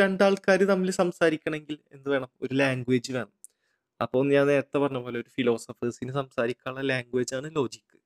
രണ്ടാൾക്കാർ 0.00 0.58
തമ്മിൽ 0.64 0.90
സംസാരിക്കണമെങ്കിൽ 0.90 1.78
എന്ത് 1.92 2.08
വേണം? 2.08 2.28
ഒരു 2.42 2.54
ലാംഗ്വേജ് 2.54 3.12
വേണം. 3.12 3.41
അപ്പോൾ 4.04 4.22
ഞാൻ 4.34 4.44
നേരത്തെ 4.46 4.78
പറഞ്ഞ 4.78 4.98
പോലെ 5.04 5.18
ഒരു 5.22 5.30
ഫിലോസഫേഴ്സിന് 5.36 6.12
സംസാരിക്കാനുള്ള 6.20 6.84
ലാംഗ്വേജ് 6.90 7.34
ആണ് 7.38 7.48
ലോജിക്ക് 7.56 7.96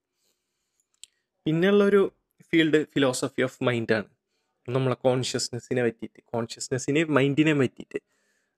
പിന്നെയുള്ളൊരു 1.46 2.02
ഫീൽഡ് 2.48 2.80
ഫിലോസഫി 2.94 3.42
ഓഫ് 3.42 3.58
മൈൻഡാണ് 3.68 4.08
നമ്മളെ 4.68 4.96
കോൺഷ്യസ്നെസ്സിനെ 5.06 5.82
പറ്റിയിട്ട് 5.86 6.20
കോൺഷ്യസ്നെസ്സിനെ 6.32 7.02
മൈൻഡിനെ 7.16 7.54
പറ്റിയിട്ട്. 7.60 7.98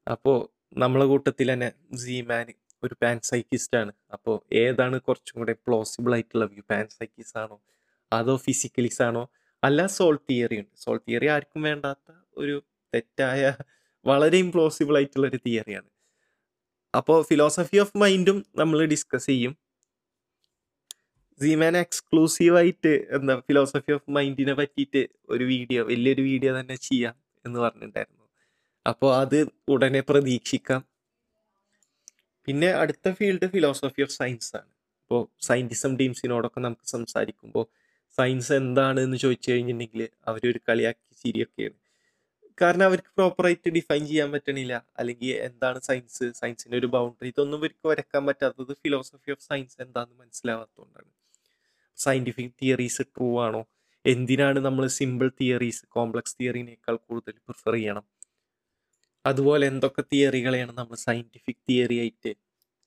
അപ്പോൾ 0.06 0.38
നമ്മളെ 0.82 1.06
കൂട്ടത്തിൽ 1.12 1.48
തന്നെ 1.52 1.68
സീമാൻ 2.02 2.46
ഒരു 2.82 2.94
പാൻ 3.02 3.16
സൈക്കിസ്റ്റാണ് 3.30 3.92
അപ്പോൾ 4.16 4.36
ഏതാണ് 4.62 4.96
കുറച്ചും 5.06 5.36
കൂടെ 5.40 5.54
പ്ലോസിബിൾ 5.66 6.12
ആയിട്ടുള്ള 6.16 6.44
വ്യൂ 6.52 6.64
പാൻ 6.72 6.86
സൈക്കിസ് 6.98 7.34
ആണോ? 7.42 7.56
അതോ 8.12 8.34
ഫിസിക്കലിസ് 8.46 9.02
ആണോ? 9.08 9.22
അല്ല 9.62 9.86
സോൾ 9.96 10.16
തിയറി 10.30 10.56
ഉണ്ട്. 10.62 10.74
സോൾ 10.84 10.98
തിയറി 11.06 11.28
ആർക്കും 11.36 11.62
വേണ്ടാത്ത 11.68 12.06
ഒരു 12.36 12.56
തെറ്റായ 12.92 13.42
വളരെ 14.06 14.36
ഇംപ്ലോസിബിൾ 14.46 14.96
ആയിട്ടുള്ള 14.98 15.26
ഒരു 15.32 15.40
തിയറിയാണ് 15.46 15.88
അപ്പോൾ 16.94 17.18
ഫിലോസഫി 17.28 17.78
ഓഫ് 17.84 17.96
മൈൻഡും 18.02 18.38
നമ്മൾ 18.60 18.78
ഡിസ്കസ് 18.92 19.26
ചെയ്യും. 19.26 19.52
സീമാൻ 21.40 21.76
എക്സ്ക്ലൂസീവായിട്ട് 21.76 22.92
എന്താ 23.16 23.34
ഫിലോസഫി 23.48 23.92
ഓഫ് 23.96 24.10
മൈൻഡിനെ 24.16 24.54
പറ്റിയിട്ട് 24.60 25.02
ഒരു 25.28 25.44
വീഡിയോ 25.44 25.84
വലിയൊരു 25.90 26.22
വീഡിയോ 26.22 26.60
തന്നെ 26.60 26.76
ചെയ്യാം 26.76 27.14
എന്ന് 27.44 27.58
പറഞ്ഞിട്ടുണ്ടായിരുന്നു. 27.60 28.24
അപ്പോൾ 28.86 29.10
അത് 29.22 29.38
ഉടനെ 29.68 30.00
പ്രതീക്ഷിക്കാം. 30.00 30.82
പിന്നെ 32.46 32.68
അടുത്ത 32.82 33.12
ഫീൽഡ് 33.18 33.46
ഫിലോസഫി 33.54 34.02
ഓഫ് 34.06 34.14
സയൻസ് 34.20 34.56
ആണ്. 34.56 34.70
ഇപ്പോൾ 35.02 35.20
സയന്റിസം 35.48 35.92
ടീംസിനോടൊക്കെ 36.00 36.60
നമുക്ക് 36.60 36.86
സംസാരിക്കുമ്പോൾ 36.94 37.66
സയൻസ് 38.18 38.52
എന്താണ് 38.52 39.00
എന്ന് 39.00 39.16
ചോദിച്ചു 39.16 39.48
കഴിഞ്ഞിട്ടുണ്ടെങ്കിൽ 39.52 40.08
അവരൊരു 40.28 40.60
കളിയാക്കി 40.68 41.14
ചിരിയൊക്കെയാണ്. 41.22 41.78
കാരണം 42.58 42.84
അവർക്ക് 42.88 43.10
പ്രോപ്പറായിട്ട് 43.18 43.68
ഡിഫൈൻ 43.76 44.02
ചെയ്യാൻ 44.10 44.28
പറ്റണില്ല. 44.34 44.74
അല്ലെങ്കിൽ 45.00 45.30
എന്താണ് 45.48 45.78
സയൻസ് 45.88 46.26
സയൻസിന്റെ 46.40 46.76
ഒരു 46.80 46.88
ബൗണ്ടറി 46.94 47.28
ഇതൊന്നും 47.34 47.58
ഇവർക്ക് 47.60 47.86
വരക്കാൻ 47.90 48.22
പറ്റാത്തത് 48.28 48.72
ഫിലോസഫി 48.82 49.30
ഓഫ് 49.36 49.44
സയൻസ് 49.48 49.76
എന്താണെന്ന് 49.84 50.16
മനസ്സിലാവാത്തതുകൊണ്ടാണ് 50.22 51.10
സയന്റിഫിക് 51.98 52.54
തിയറീസ് 52.62 53.04
ട്രൂ 53.14 53.28
ആണോ 53.46 53.62
എന്തിനാണ് 54.04 54.58
നമ്മൾ 54.66 54.84
സിമ്പിൾ 54.98 55.28
തിയറീസ് 55.40 55.82
കോംപ്ലക്സ് 55.96 56.36
തിയറിനേക്കാൾ 56.40 56.96
കൂടുതൽ 57.06 57.34
പ്രിഫർ 57.46 57.74
ചെയ്യണം? 57.74 58.04
അതുപോലെ 59.24 59.64
എന്തൊക്കെ 59.72 60.02
തിയറികളെയാണ് 60.12 60.72
നമ്മൾ 60.80 60.96
സയന്റിഫിക് 61.06 61.62
തിയറി 61.68 61.96
ആയിട്ട് 62.02 62.32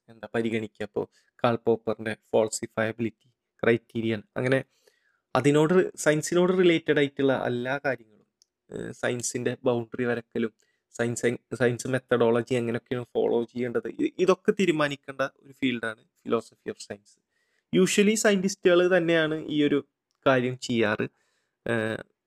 എന്താ 0.09 0.27
പരിഗണിക്കുക? 0.35 0.85
അപ്പോൾ 0.89 1.05
കാൾ 1.43 1.55
പോപ്പറിന്റെ 1.65 2.13
ഫോൾസിഫയബിലിറ്റി 2.31 3.27
ക്രൈറ്റീരിയൻ 3.63 4.21
അങ്ങനെ 4.39 4.59
അതിനോട് 5.35 5.75
സയൻസിനോട് 6.03 6.53
റിലേറ്റഡ് 6.61 6.99
ആയിട്ടുള്ള 7.01 7.33
എല്ലാ 7.49 7.75
കാര്യങ്ങളും 7.85 8.10
സയൻസിന്റെ 9.01 9.53
ബൗണ്ടറി 9.67 10.05
വരക്കലും 10.09 10.51
സയൻസ് 10.95 11.29
സയൻസ് 11.61 11.87
മെത്തഡോളജി 11.93 12.53
എങ്ങനെയൊക്കെയാണ് 12.61 13.05
ഫോളോ 13.15 13.37
ചെയ്യേണ്ടത് 13.51 13.89
ഇതൊക്കെ 14.23 14.51
തീരുമാനിക്കേണ്ട 14.59 15.21
ഒരു 15.43 15.53
ഫീൽഡാണ് 15.59 16.01
ഫിലോസഫി 16.23 16.69
ഓഫ് 16.73 16.83
സയൻസ് 16.87 17.15
യൂഷ്വലി 17.73 18.15
സയന്റിസ്റ്റുകൾ 18.23 18.79
തന്നെയാണ് 18.95 19.35
ഈ 19.55 19.57
ഒരു 19.67 19.79
കാര്യം 20.25 20.55
ചെയ്യാറ്. 20.67 21.05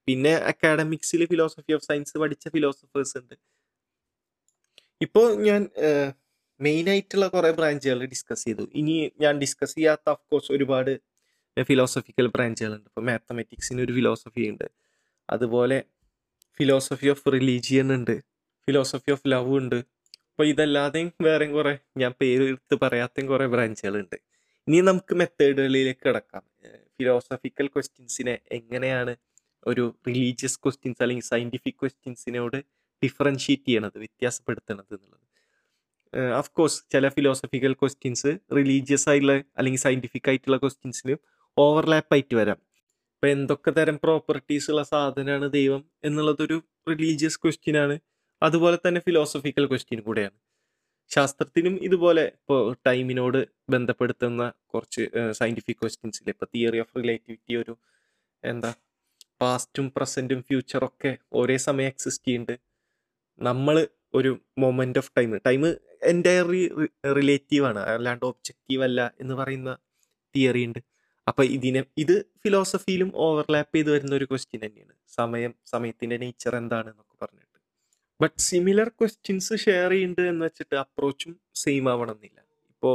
പിന്നെ 0.09 0.33
അക്കാഡമിക്സിൽ 0.51 1.23
ഫിലോസഫി 1.33 1.73
ഓഫ് 1.77 1.85
സയൻസ് 1.89 2.17
പഠിച്ച 2.23 2.49
ഫിലോസഫേഴ്സ് 2.55 3.15
ഉണ്ട്. 3.21 3.35
ഇപ്പോൾ 5.01 5.29
ഞാൻ 5.49 5.63
മെയിൻ 6.61 6.87
ആയിട്ടുള്ള 6.93 7.27
കുറേ 7.35 7.51
ബ്രാഞ്ചുകൾ 7.59 8.01
ഡിസ്കസ് 8.13 8.45
ചെയ്തു. 8.47 8.65
ഇനി 8.81 8.95
ഞാൻ 9.21 9.35
ഡിസ്കസ് 9.43 9.75
ചെയ്യാത്ത 9.79 10.07
ഓഫ് 10.15 10.25
കോഴ്സ് 10.31 10.51
ഒരുപാട് 10.57 10.93
ഫിലോസഫിക്കൽ 11.57 12.27
ബ്രാഞ്ചുകളുണ്ട് 12.37 12.89
ഇപ്പോൾ 12.91 13.05
മാത്തമെറ്റിക്സിന് 13.11 13.83
ഒരു 13.87 13.93
ഫിലോസഫി 13.99 14.45
ഉണ്ട്. 14.53 14.67
അതുപോലെ 15.29 15.79
ഫിലോസഫി 16.61 17.09
ഓഫ് 17.15 17.33
റിലീജിയൻ 17.33 17.89
ഉണ്ട്. 17.95 18.15
ഫിലോസഫി 18.69 19.11
ഓഫ് 19.15 19.27
ലവ് 19.33 19.53
ഉണ്ട്. 19.61 19.79
അപ്പോൾ 20.31 20.47
ഇതല്ലാതെയും 20.47 21.09
വേറെയും 21.27 21.53
കുറേ 21.57 21.73
ഞാൻ 21.97 22.13
പേര് 22.21 22.45
എടുത്ത് 22.51 22.77
പറയാത്തയും 22.83 23.27
കുറേ 23.27 23.47
ബ്രാഞ്ചുകളുണ്ട് 23.47 24.17
ഇനി 24.69 24.79
നമുക്ക് 24.81 25.15
മെത്തേഡുകളിലേക്ക് 25.15 26.01
കിടക്കാം. 26.07 26.43
ഫിലോസഫിക്കൽ 26.97 27.67
ക്വസ്റ്റ്യൻസിനെ 27.75 28.35
എങ്ങനെയാണ് 28.59 29.13
ഒരു 29.67 29.85
റിലീജിയസ് 30.09 30.59
ക്വസ്റ്റ്യൻസ് 30.65 31.03
അല്ലെങ്കിൽ 31.03 31.25
സയന്റിഫിക് 31.25 31.79
ക്വസ്റ്റ്യൻസിനോട് 31.83 32.59
ഡിഫറൻഷിയേറ്റ് 33.03 33.67
ചെയ്യണത് 33.69 33.97
വ്യത്യാസപ്പെടുത്തണത് 33.99 34.93
എന്നുള്ളത്. 34.95 35.21
ഓഫ് 36.41 36.51
കോഴ്സ് 36.51 36.79
ചില 36.93 37.09
ഫിലോസഫിക്കൽ 37.09 37.73
ക്വസ്റ്റ്യൻസ് 37.73 38.31
റിലീജിയസ് 38.59 39.07
ആയിട്ടുള്ള 39.09 39.35
അല്ലെങ്കിൽ 39.59 39.81
സയന്റിഫിക് 39.81 40.29
ആയിട്ടുള്ള 40.31 40.57
ക്വസ്റ്റ്യൻസിനും 40.57 41.19
ഓവർലാപ്പ് 41.57 42.15
ആയിട്ട് 42.15 42.35
വരാം. 42.41 42.59
ഇപ്പം 43.25 43.37
എന്തൊക്കെ 43.37 43.71
തരം 43.71 43.97
പ്രോപ്പർട്ടീസ് 44.03 44.67
ഉള്ള 44.71 44.83
സാധനമാണ് 44.83 45.47
ദൈവം 45.53 45.83
എന്നുള്ളതൊരു 46.05 46.57
റിലീജിയസ് 46.89 47.39
ക്വസ്റ്റ്യൻ 47.43 47.77
ആണ്. 47.83 47.95
അതുപോലെ 48.43 48.77
തന്നെ 48.77 49.01
ഫിലോസഫിക്കൽ 49.01 49.65
ക്വസ്റ്റ്യൻ 49.67 50.01
കൂടെയാണ്. 50.01 50.37
ശാസ്ത്രത്തിനും 51.11 51.75
ഇതുപോലെ 51.83 52.25
ഇപ്പോൾ 52.35 52.61
ടൈമിനോട് 52.89 53.41
ബന്ധപ്പെടുത്തുന്ന 53.71 54.43
കുറച്ച് 54.75 55.05
സയന്റിഫിക് 55.41 55.81
ക്വസ്റ്റ്യൻസിൽ 55.81 56.29
ഇപ്പോൾ 56.31 56.51
തിയറി 56.55 56.81
ഓഫ് 56.85 56.95
റിലേറ്റിവിറ്റി 56.99 57.55
ഒരു 57.55 57.75
എന്താ 58.43 58.73
പാസ്റ്റും 59.41 59.89
പ്രസന്റും 59.97 60.43
ഫ്യൂച്ചറൊക്കെ 60.43 61.15
ഒരേ 61.35 61.59
സമയം 61.69 61.91
എക്സിസ്റ്റ് 61.95 62.29
ചെയ്യുന്നുണ്ട് 62.29 62.57
നമ്മൾ 63.41 63.79
ഒരു 64.15 64.33
moment 64.59 64.99
of 64.99 65.13
time 65.19 65.33
time 65.49 65.65
entirely 66.13 66.65
റിലേറ്റീവാണ് 67.21 67.85
അല്ലാണ്ട് 67.95 68.27
ഒബ്ജക്റ്റീവ് 68.27 68.85
അല്ല 68.85 69.11
എന്ന് 69.21 69.37
പറയുന്ന 69.43 69.73
തിയറി 70.35 70.65
ഉണ്ട് 70.67 70.83
അപ്പോൾ 71.27 71.45
ഇതിനെ 71.57 71.81
ഇത് 72.03 72.17
ഫിലോസഫിയിലും 72.43 73.11
ഓവർലാപ്പ് 73.27 73.75
ചെയ്ത് 73.77 73.91
വരുന്ന 73.95 74.15
ഒരു 74.21 74.27
ക്വസ്റ്റ്യൻ 74.31 74.61
തന്നെയാണ്. 74.65 74.95
സമയം 75.19 75.53
സമയത്തിന്റെ 75.73 76.17
നേച്ചർ 76.23 76.55
എന്താണ് 76.61 76.89
എന്നൊക്കെ 76.93 77.17
പറഞ്ഞിട്ട്. 77.25 77.59
ബട്ട് 78.21 78.39
സിമിലർ 78.49 78.89
ക്വസ്റ്റ്യൻസ് 79.01 79.55
ഷെയർ 79.65 79.91
ചെയ്യുന്നുണ്ട് 79.95 80.31
എന്ന് 80.33 80.45
വെച്ചിട്ട് 80.45 80.77
അപ്രോച്ചും 80.85 81.33
സെയിം 81.63 81.87
ആവണമെന്നില്ല. 81.93 82.39
ഇപ്പോൾ 82.73 82.95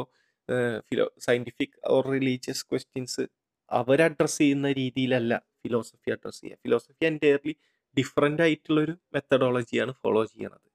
Philo 0.90 1.06
scientific 1.26 1.76
or 1.96 2.04
religious 2.16 2.64
questions 2.70 3.24
അവർ 3.72 4.00
അഡ്രസ്സ് 4.08 4.40
ചെയ്യുന്ന 4.42 4.68
രീതിയിലല്ല 4.82 5.34
ഫിലോസഫി 5.64 6.10
അഡ്രസ്സ് 6.16 6.42
ചെയ്യുക. 6.42 6.58
ഫിലോസഫി 6.64 7.06
എന്റയർലി 7.12 7.54
ഡിഫറെന്റ് 7.98 8.42
ആയിട്ടുള്ളൊരു 8.46 8.94
മെത്തഡോളജിയാണ് 9.14 9.92
ഫോളോ 10.02 10.22
ചെയ്യണത്. 10.26 10.68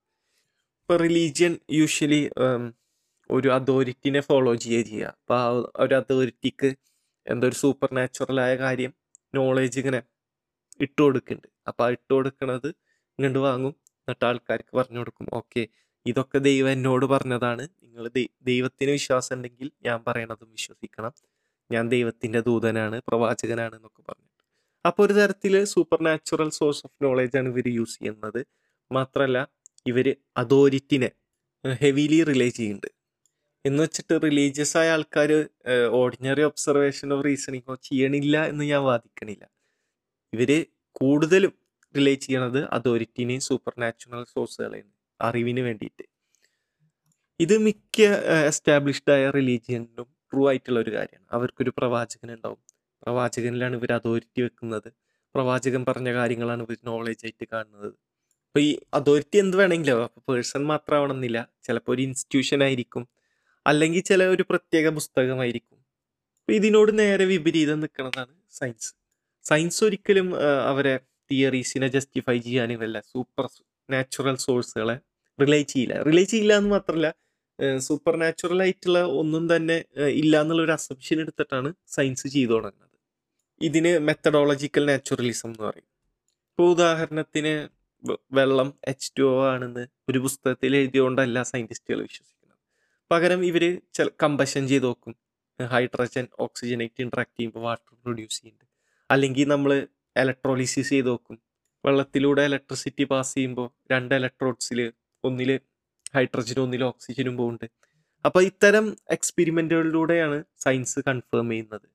ഇപ്പോൾ 0.80 0.96
റിലീജിയൻ 1.06 1.52
യൂഷ്വലി 1.80 2.22
ഒരു 3.30 3.48
അതോറിറ്റിനെ 3.48 4.20
ഫോളോ 4.20 4.52
ചെയ്യുക 4.64 4.84
ചെയ്യുക 4.90 5.12
അപ്പോൾ 5.20 5.38
ആ 5.44 5.48
ഒരു 5.84 5.94
അതോറിറ്റിക്ക് 5.94 6.70
എന്തോ 7.26 7.46
ഒരു 7.50 7.56
സൂപ്പർ 7.62 7.90
നാച്ചുറലായ 7.98 8.52
കാര്യം 8.64 8.92
നോളേജ് 9.38 9.78
ഇങ്ങനെ 9.82 10.00
ഇട്ട് 10.84 11.00
കൊടുക്കുന്നുണ്ട് 11.04 11.48
അപ്പോൾ 11.70 11.84
ആ 11.86 11.94
ഇട്ട് 11.96 12.10
കൊടുക്കണത് 12.16 12.68
ഇങ്ങോട്ട് 13.18 13.40
വാങ്ങും. 13.48 13.74
എന്നിട്ട് 14.02 14.24
ആൾക്കാർക്ക് 14.30 14.72
പറഞ്ഞു 14.78 14.98
കൊടുക്കും 15.02 15.26
ഓക്കെ 15.40 15.62
ഇതൊക്കെ 16.06 16.38
ദൈവം 16.48 16.70
എന്നോട് 16.76 17.06
പറഞ്ഞതാണ്. 17.14 17.64
നിങ്ങൾ 17.84 18.04
ദൈവത്തിന് 18.50 18.92
വിശ്വാസം 18.98 19.34
ഉണ്ടെങ്കിൽ 19.36 19.68
ഞാൻ 19.86 19.98
പറയണതും 20.08 20.48
വിശ്വസിക്കണം. 20.56 21.12
ഞാൻ 21.70 21.84
ദൈവത്തിന്റെ 21.94 22.40
ദൂതനാണ് 22.48 22.96
പ്രവാചകനാണ് 23.08 23.74
എന്നൊക്കെ 23.78 24.02
പറഞ്ഞിട്ട് 24.08 24.42
അപ്പോൾ 24.84 25.02
ഒരു 25.06 25.14
തരത്തിൽ 25.18 25.54
super 25.74 25.98
natural 26.08 26.50
source 26.58 26.82
of 26.86 26.96
knowledge 27.04 27.36
ആണ് 27.40 27.48
ഇവർ 27.52 27.66
യൂസ് 27.78 27.96
ചെയ്യുന്നത്. 27.98 28.40
മാത്രമല്ല 28.90 29.38
ഇവർ 29.86 30.06
അതോറിറ്റിനെ 30.42 31.10
ഹെവിലി 31.64 32.18
റിലേ 32.30 32.48
ചെയ്യുന്നുണ്ട്. 32.58 32.90
എന്ന് 33.64 33.82
വെച്ചിട്ട് 33.82 34.14
റിലീജിയസ് 34.22 34.76
ആയ 34.76 34.88
ആൾക്കാർ 34.90 35.30
ഓർഡിനറി 36.00 36.42
ഒബ്സർവേഷൻ 36.42 37.12
ഓഫ് 37.14 37.24
റീസണിങ്ങോ 37.24 37.74
ചെയ്യണില്ല 37.88 38.46
എന്ന് 38.46 38.64
ഞാൻ 38.64 38.82
വാദിക്കണില്ല. 38.82 39.44
ഇവർ 40.32 40.50
കൂടുതലും 40.92 41.52
റിലേ 41.94 42.14
ചെയ്യണത് 42.14 42.64
അതോറിറ്റിനെയും 42.76 43.40
സൂപ്പർ 43.40 43.74
നാച്ചുറൽ 43.78 44.24
സോഴ്സുകളെയും 44.24 44.88
അറിവിന് 45.20 45.60
വേണ്ടിയിട്ട്. 45.60 46.04
ഇത് 47.40 47.58
മിക്ക 47.58 48.02
എസ്റ്റാബ്ലിഷ്ഡ് 48.50 49.12
ആയ 49.12 49.30
റിലീജിയനിലും 49.30 50.08
ട്രൂ 50.30 50.48
ആയിട്ടുള്ള 50.48 50.78
ഒരു 50.80 50.90
കാര്യമാണ്. 50.90 51.26
അവർക്കൊരു 51.32 51.72
പ്രവാചകൻ 51.78 52.28
ഉണ്ടാവും 52.34 52.60
പ്രവാചകനിലാണ് 53.02 53.74
ഇവർ 53.76 53.92
അതോറിറ്റി 53.92 54.40
വെക്കുന്നത്. 54.42 54.88
പ്രവാചകൻ 55.34 55.84
പറഞ്ഞ 55.88 56.10
കാര്യങ്ങളാണ് 56.14 56.62
ഇവർ 56.62 56.78
നോളേജ് 56.84 57.24
ആയിട്ട് 57.26 57.44
കാണുന്നത്. 57.52 57.88
അപ്പോൾ 58.46 58.60
ഈ 58.60 58.70
അതോറിറ്റി 58.94 59.38
എന്ത് 59.38 59.56
വേണമെങ്കിലും 59.56 60.00
അപ്പോൾ 60.04 60.22
പേഴ്സൺ 60.28 60.62
മാത്രമാവണമെന്നില്ല. 60.64 61.38
ചിലപ്പോൾ 61.66 61.92
ഒരു 61.94 62.02
ഇൻസ്റ്റിറ്റ്യൂഷൻ 62.02 62.62
ആയിരിക്കും. 62.62 63.04
അല്ലെങ്കിൽ 63.66 64.02
ചില 64.10 64.22
ഒരു 64.34 64.44
പ്രത്യേക 64.50 64.86
പുസ്തകമായിരിക്കും. 64.98 65.78
ഇതിനോട് 66.48 66.90
നേരെ 67.00 67.24
വിപരീതം 67.32 67.78
നിൽക്കുന്നതാണ് 67.84 68.34
സയൻസ്. 68.58 68.90
സയൻസ് 69.44 69.80
ഒരിക്കലും 69.86 70.28
അവരെ 70.70 70.94
തിയറീസിനെ 71.30 71.88
ജസ്റ്റിഫൈ 71.96 72.36
ചെയ്യാനും 72.46 72.82
അല്ല 72.86 72.96
സൂപ്പർ 73.12 73.46
നാച്ചുറൽ 73.88 74.36
സോഴ്സുകളെ 74.46 74.96
റിലേ 75.38 75.60
ചെയ്യില്ല. 75.72 75.94
റിലേ 76.08 76.24
ചെയ്യില്ല 76.32 76.54
എന്ന് 76.60 76.70
മാത്രമല്ല 76.74 77.08
സൂപ്പർ 77.86 78.14
നാച്ചുറൽ 78.22 78.60
ആയിട്ടുള്ള 78.64 79.00
ഒന്നും 79.20 79.44
തന്നെ 79.54 79.76
ഇല്ല 80.22 80.34
എന്നുള്ള 80.42 80.62
ഒരു 80.66 80.72
അസംഷൻ 80.78 81.18
എടുത്തിട്ടാണ് 81.24 81.68
സയൻസ് 81.96 82.26
ചെയ്തു 82.34 82.52
തുടങ്ങുന്നത്. 82.54 82.90
ഇതിന് 83.60 83.92
മെത്തഡോളജിക്കൽ 84.08 84.84
നാച്ചുറലിസം 84.90 85.48
എന്ന് 85.50 85.62
പറയും. 85.68 85.88
ഇപ്പോൾ 86.50 86.68
ഉദാഹരണത്തിന് 86.74 87.54
വെള്ളം 88.38 88.68
എച്ച് 88.92 89.10
ടു 89.18 89.24
ഒ 89.32 89.36
ആണെന്ന് 89.52 89.84
ഒരു 90.10 90.18
പുസ്തകത്തിൽ 90.24 90.72
എഴുതിയോണ്ടല്ല 90.80 91.38
സയന്റിസ്റ്റുകൾ 91.52 92.00
വിശ്വസിക്കുന്നത്. 92.08 92.33
പകരം 93.14 93.40
ഇവർ 93.50 93.64
ചില 93.96 94.08
കമ്പഷൻ 94.22 94.62
ചെയ്ത് 94.72 94.86
നോക്കും 94.88 95.14
ഹൈഡ്രജൻ 95.60 96.26
ഓക്സിജനായിട്ട് 96.44 97.00
ഇൻട്രാക്ട് 97.04 97.34
ചെയ്യുമ്പോൾ 97.38 97.62
വാട്ടർ 97.66 97.92
പ്രൊഡ്യൂസ് 98.04 98.38
ചെയ്യുന്നുണ്ട് 98.38 98.66
അല്ലെങ്കിൽ 99.10 99.48
നമ്മൾ 99.54 99.72
ഇലക്ട്രോളിസിസ് 100.16 100.90
ചെയ്ത് 100.94 101.10
നോക്കും 101.10 101.36
വെള്ളത്തിലൂടെ 101.84 102.42
ഇലക്ട്രിസിറ്റി 102.50 103.04
പാസ് 103.12 103.32
ചെയ്യുമ്പോൾ 103.36 103.68
രണ്ട് 103.92 104.14
ഇലക്ട്രോഡ്സിൽ 104.18 104.80
ഒന്നിൽ 105.24 105.50
ഹൈഡ്രജനും 106.16 106.62
ഒന്നിൽ 106.66 106.82
ഓക്സിജനും 106.90 107.34
പോകുന്നുണ്ട് 107.40 107.68
അപ്പോൾ 108.24 108.42
ഇത്തരം 108.50 108.86
എക്സ്പെരിമെന്റുകളിലൂടെയാണ് 109.16 110.38
സയൻസ് 110.64 111.00
കൺഫേം 111.08 111.48
ചെയ്യുന്നത്. 111.50 111.86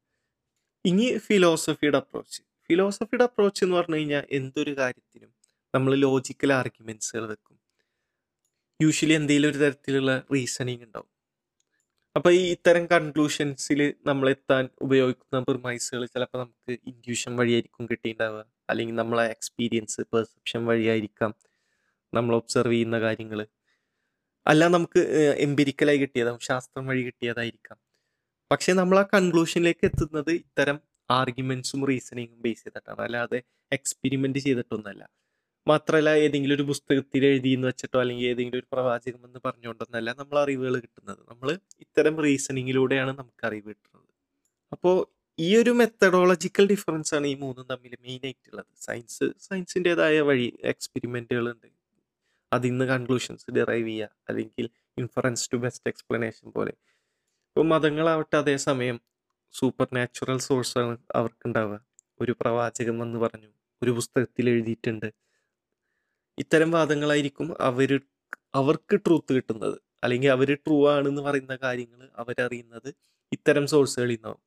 ഇനി 0.86 1.08
ഫിലോസഫിയുടെ 1.28 2.00
അപ്രോച്ച് 2.04 2.40
ഫിലോസഫിയുടെ 2.70 3.26
അപ്രോച്ച് 3.30 3.62
എന്ന് 3.66 3.76
പറഞ്ഞു 3.78 3.98
കഴിഞ്ഞാൽ 4.00 4.26
എന്തൊരു 4.40 4.74
കാര്യത്തിനും 4.82 5.32
നമ്മൾ 5.74 5.92
ലോജിക്കൽ 6.06 6.52
ആർഗ്യുമെൻസുകൾ 6.60 7.26
വെക്കും. 7.32 7.58
യൂഷ്വലി 8.80 9.14
എന്തെങ്കിലും 9.14 9.50
ഒരു 9.50 9.58
തരത്തിലുള്ള 9.58 10.12
റീസണിങ് 10.34 10.84
ഉണ്ടാവും. 10.84 11.10
അപ്പോൾ 12.16 12.32
ഈ 12.34 12.44
ഇത്തരം 12.52 12.84
കൺക്ലൂഷൻസിൽ 12.86 13.82
നമ്മളെത്താൻ 14.06 14.70
ഉപയോഗിക്കുന്ന 14.82 15.40
പെർമൈസുകൾ 15.50 16.06
ചിലപ്പോൾ 16.06 16.40
നമുക്ക് 16.44 16.74
ഇൻഡ്യൂഷൻ 16.92 17.36
വഴിയായിരിക്കും 17.40 17.86
കിട്ടിയിട്ടുണ്ടാവുക. 17.92 18.42
അല്ലെങ്കിൽ 18.70 18.96
നമ്മളെ 18.96 19.26
എക്സ്പീരിയൻസ് 19.36 20.02
പെർസെപ്ഷൻ 20.14 20.66
വഴിയായിരിക്കാം 20.66 21.32
നമ്മൾ 22.14 22.34
ഒബ്സർവ് 22.36 22.74
ചെയ്യുന്ന 22.74 23.00
കാര്യങ്ങൾ 23.00 23.40
അല്ല 24.46 24.64
നമുക്ക് 24.76 25.02
എംപിരിക്കലായി 25.46 25.98
കിട്ടിയതാവും 25.98 26.42
ശാസ്ത്രം 26.50 26.84
വഴി 26.88 27.02
കിട്ടിയതായിരിക്കാം. 27.08 27.78
പക്ഷേ 28.52 28.72
നമ്മൾ 28.74 28.98
ആ 29.00 29.06
കൺക്ലൂഷനിലേക്ക് 29.16 29.86
എത്തുന്നത് 29.86 30.32
ഇത്തരം 30.32 30.78
ആർഗ്യുമെന്റ്സും 31.10 31.82
റീസണിങ്ങും 31.90 32.40
ബേസ് 32.42 32.64
ചെയ്തിട്ടാണ്. 32.64 33.02
അല്ലാതെ 33.08 33.40
എക്സ്പെരിമെന്റ് 33.72 34.40
ചെയ്തിട്ടൊന്നല്ല 34.40 35.04
മാത്രമല്ല 35.70 36.10
ഏതെങ്കിലും 36.10 36.56
ഒരു 36.56 36.62
പുസ്തകത്തിൽ 36.62 37.26
എഴുതി 37.26 37.50
എന്ന് 37.50 37.68
വെച്ചിട്ടോ 37.68 37.98
അല്ലെങ്കിൽ 38.00 38.26
ഏതെങ്കിലും 38.26 38.58
ഒരു 38.58 38.68
പ്രവാചകം 38.74 39.22
എന്ന് 39.26 39.40
പറഞ്ഞുകൊണ്ടൊന്നല്ല 39.46 40.10
നമ്മൾ 40.20 40.38
അറിവുകൾ 40.40 40.76
കിട്ടുന്നത്. 40.80 41.22
നമ്മൾ 41.30 41.50
ഇത്തരം 41.80 42.16
റീസണിങ്ങിലൂടെയാണ് 42.24 43.12
നമുക്ക് 43.18 43.46
അറിവ് 43.46 43.70
കിട്ടുന്നത്. 43.70 44.06
അപ്പോൾ 44.72 44.96
ഈ 45.40 45.50
ഒരു 45.58 45.70
മെത്തഡോളജിക്കൽ 45.70 46.68
ഡിഫറൻസ് 46.68 47.16
ആണ് 47.16 47.28
ഈ 47.28 47.34
മൂന്നും 47.34 47.68
തമ്മിൽ 47.72 47.94
മെയിൻ 48.02 48.22
ആയിട്ടുള്ളത്. 48.24 48.70
സയൻസ് 48.80 49.26
സയൻസിന്റെതായ 49.48 50.22
വഴി 50.22 50.48
എക്സ്പെരിമെന്റുകൾ 50.64 51.46
ഉണ്ട് 51.52 51.70
അതിൽ 52.54 52.70
നിന്ന് 52.70 52.86
കൺക്ലൂഷൻസ് 52.86 53.52
ഡിറൈവ് 53.52 53.88
ചെയ്യുക. 53.88 54.10
അല്ലെങ്കിൽ 54.30 54.66
ഇൻഫറൻസ് 54.98 55.52
ടു 55.52 55.58
ബെസ്റ്റ് 55.58 55.88
എക്സ്പ്ലനേഷൻ 55.88 56.48
പോലെ. 56.52 56.74
ഇപ്പോൾ 57.50 57.66
മതങ്ങളാവട്ടെ 57.68 58.38
അതേസമയം 58.38 58.98
സൂപ്പർ 59.54 59.88
നാച്ചുറൽ 59.94 60.38
സോഴ്സാണ് 60.38 60.98
അവർക്കുണ്ടാവുക. 61.16 61.78
ഒരു 62.22 62.34
പ്രവാചകം 62.42 63.04
എന്ന് 63.04 63.20
പറഞ്ഞു 63.20 63.50
ഒരു 63.82 63.92
പുസ്തകത്തിൽ 63.92 64.50
എഴുതിയിട്ടുണ്ട്. 64.50 65.10
ഇത്തരം 66.40 66.72
വാദങ്ങളായിരിക്കും 66.72 67.62
അവർ 67.62 68.00
അവർക്ക് 68.56 68.96
ട്രൂത്ത് 68.96 69.34
കിട്ടുന്നത്. 69.34 69.82
അല്ലെങ്കിൽ 70.04 70.30
അവർ 70.30 70.56
ട്രൂ 70.56 70.90
ആണെന്ന് 70.90 71.22
പറയുന്ന 71.22 71.56
കാര്യങ്ങൾ 71.56 72.10
അവരറിയുന്നത് 72.16 72.94
ഇത്തരം 73.32 73.68
സോഴ്സുകളിൽ 73.68 74.14
നിന്നാവും. 74.14 74.40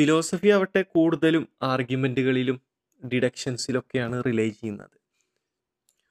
ഫിലോസഫി 0.00 0.48
ആവട്ടെ 0.48 0.82
കൂടുതലും 0.82 1.48
ആർഗ്യുമെന്റുകളിലും 1.62 2.60
ഡിഡക്ഷൻസിലൊക്കെയാണ് 3.06 4.24
റിലേ 4.26 4.48
ചെയ്യുന്നത്. 4.48 5.00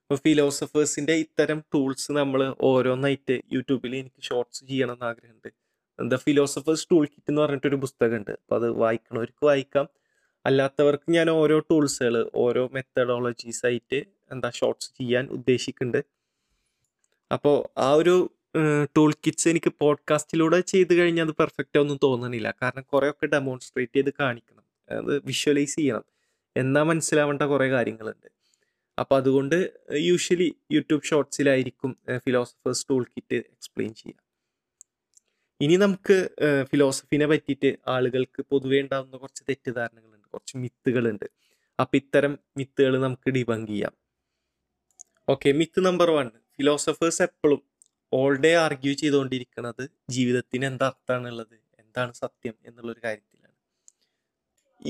അപ്പോൾ 0.01 0.15
ഫിലോസഫേഴ്സിന്റെ 0.15 1.13
ഇത്തരം 1.13 1.63
ടൂൾസ് 1.73 2.11
നമ്മൾ 2.11 2.55
ഓരോന്നായിട്ട് 2.61 3.41
യൂട്യൂബിൽ 3.53 3.95
എനിക്ക് 3.95 4.21
ഷോർട്സ് 4.21 4.65
ചെയ്യണം 4.65 4.93
എന്ന് 4.93 5.05
ദ 6.11 6.15
ഫിലോസഫേഴ്സ് 6.15 6.87
ടൂൾ 6.91 7.05
കിറ്റ് 7.05 7.29
എന്ന് 7.29 7.41
പറഞ്ഞിട്ടൊരു 7.41 7.75
പുസ്തകമുണ്ട്. 7.75 8.31
അപ്പോൾ 8.31 8.55
അത് 8.55 8.69
വായിക്കണവർക്ക് 8.71 9.45
വായിക്കാം. 9.45 9.87
അല്ലാത്തവർക്ക് 10.45 11.11
ഞാൻ 11.11 11.29
ഓരോ 11.29 11.59
ടൂൾസുകൾ 11.59 12.31
ഓരോ 12.35 12.69
മെത്തഡോളജീസ് 12.73 13.65
ആയിട്ട് 13.65 14.18
എന്താ 14.31 14.49
ഷോർട്സ് 14.49 14.89
ചെയ്യാൻ 14.97 15.27
ഉദ്ദേശിക്കുന്നുണ്ട് 15.27 16.03
അപ്പോൾ 17.31 17.79
ആ 17.79 17.93
ഒരു 17.93 18.31
ടൂൾ 18.97 19.13
കിറ്റ്സ് 19.13 19.49
എനിക്ക് 19.49 19.73
പോഡ്കാസ്റ്റിലൂടെ 19.79 20.61
ചെയ്ത് 20.61 20.93
കഴിഞ്ഞാൽ 20.93 21.25
അത് 21.25 21.31
പെർഫെക്റ്റ് 21.31 21.79
ഒന്നും 21.79 21.99
തോന്നണില്ല. 22.03 22.53
കാരണം 22.61 22.83
കുറേയൊക്കെ 22.93 23.25
ഡെമോൺസ്ട്രേറ്റ് 23.25 23.95
ചെയ്ത് 23.95 24.13
കാണിക്കണം. 24.19 24.63
അത് 24.91 25.25
വിഷ്വലൈസ് 25.25 25.75
ചെയ്യണം. 25.75 26.03
എന്നാൽ 26.57 26.83
മനസ്സിലാവേണ്ട 26.83 27.41
കുറേ 27.41 27.69
കാര്യങ്ങളുണ്ട്. 27.71 28.27
അപ്പോൾ 28.99 29.15
അതുകൊണ്ട് 29.15 29.73
യൂഷ്വലി 29.93 30.55
യൂട്യൂബ് 30.71 31.03
ഷോർട്സിലായിരിക്കും 31.03 31.97
ഫിലോസഫേഴ്സ് 32.17 32.87
ടൂൾ 32.89 33.03
കിറ്റ് 33.03 33.35
എക്സ്പ്ലെയിൻ 33.35 33.93
ചെയ്യുക 33.93 34.29
ഇനി 35.61 35.75
നമുക്ക് 35.75 36.29
ഫിലോസഫിനെ 36.63 37.25
പറ്റിയിട്ട് 37.27 37.77
ആളുകൾക്ക് 37.87 38.41
പൊതുവേ 38.49 38.81
ഉണ്ടാകുന്ന 38.81 39.17
കുറച്ച് 39.17 39.43
തെറ്റിദ്ധാരണകളുണ്ട്. 39.49 40.27
കുറച്ച് 40.27 40.57
മിത്തുകളുണ്ട് 40.57 41.25
അപ്പം 41.79 41.97
ഇത്തരം 41.97 42.39
മിത്തുകൾ 42.57 43.01
നമുക്ക് 43.01 43.29
ഡിബങ്ക് 43.29 43.67
ചെയ്യാം. 43.67 44.08
Okay 45.31 45.49
myth 45.59 45.79
number 45.87 46.09
one 46.17 46.27
philosophers 46.57 47.21
എപ്പോഴും 47.25 47.59
ഓൾ 48.11 48.33
ഡേ 48.43 48.51
ആർഗ്യൂ 48.63 48.91
ചെയ്തുകൊണ്ടിരിക്കുന്നത് 49.01 49.83
ജീവിതത്തിന് 50.15 50.65
എന്താ 50.69 50.85
അർത്ഥമാണുള്ളത് 50.91 51.55
എന്താണ് 51.81 52.13
സത്യം 52.21 52.55
എന്നുള്ളൊരു 52.67 53.01
കാര്യത്തിലാണ്. 53.05 53.55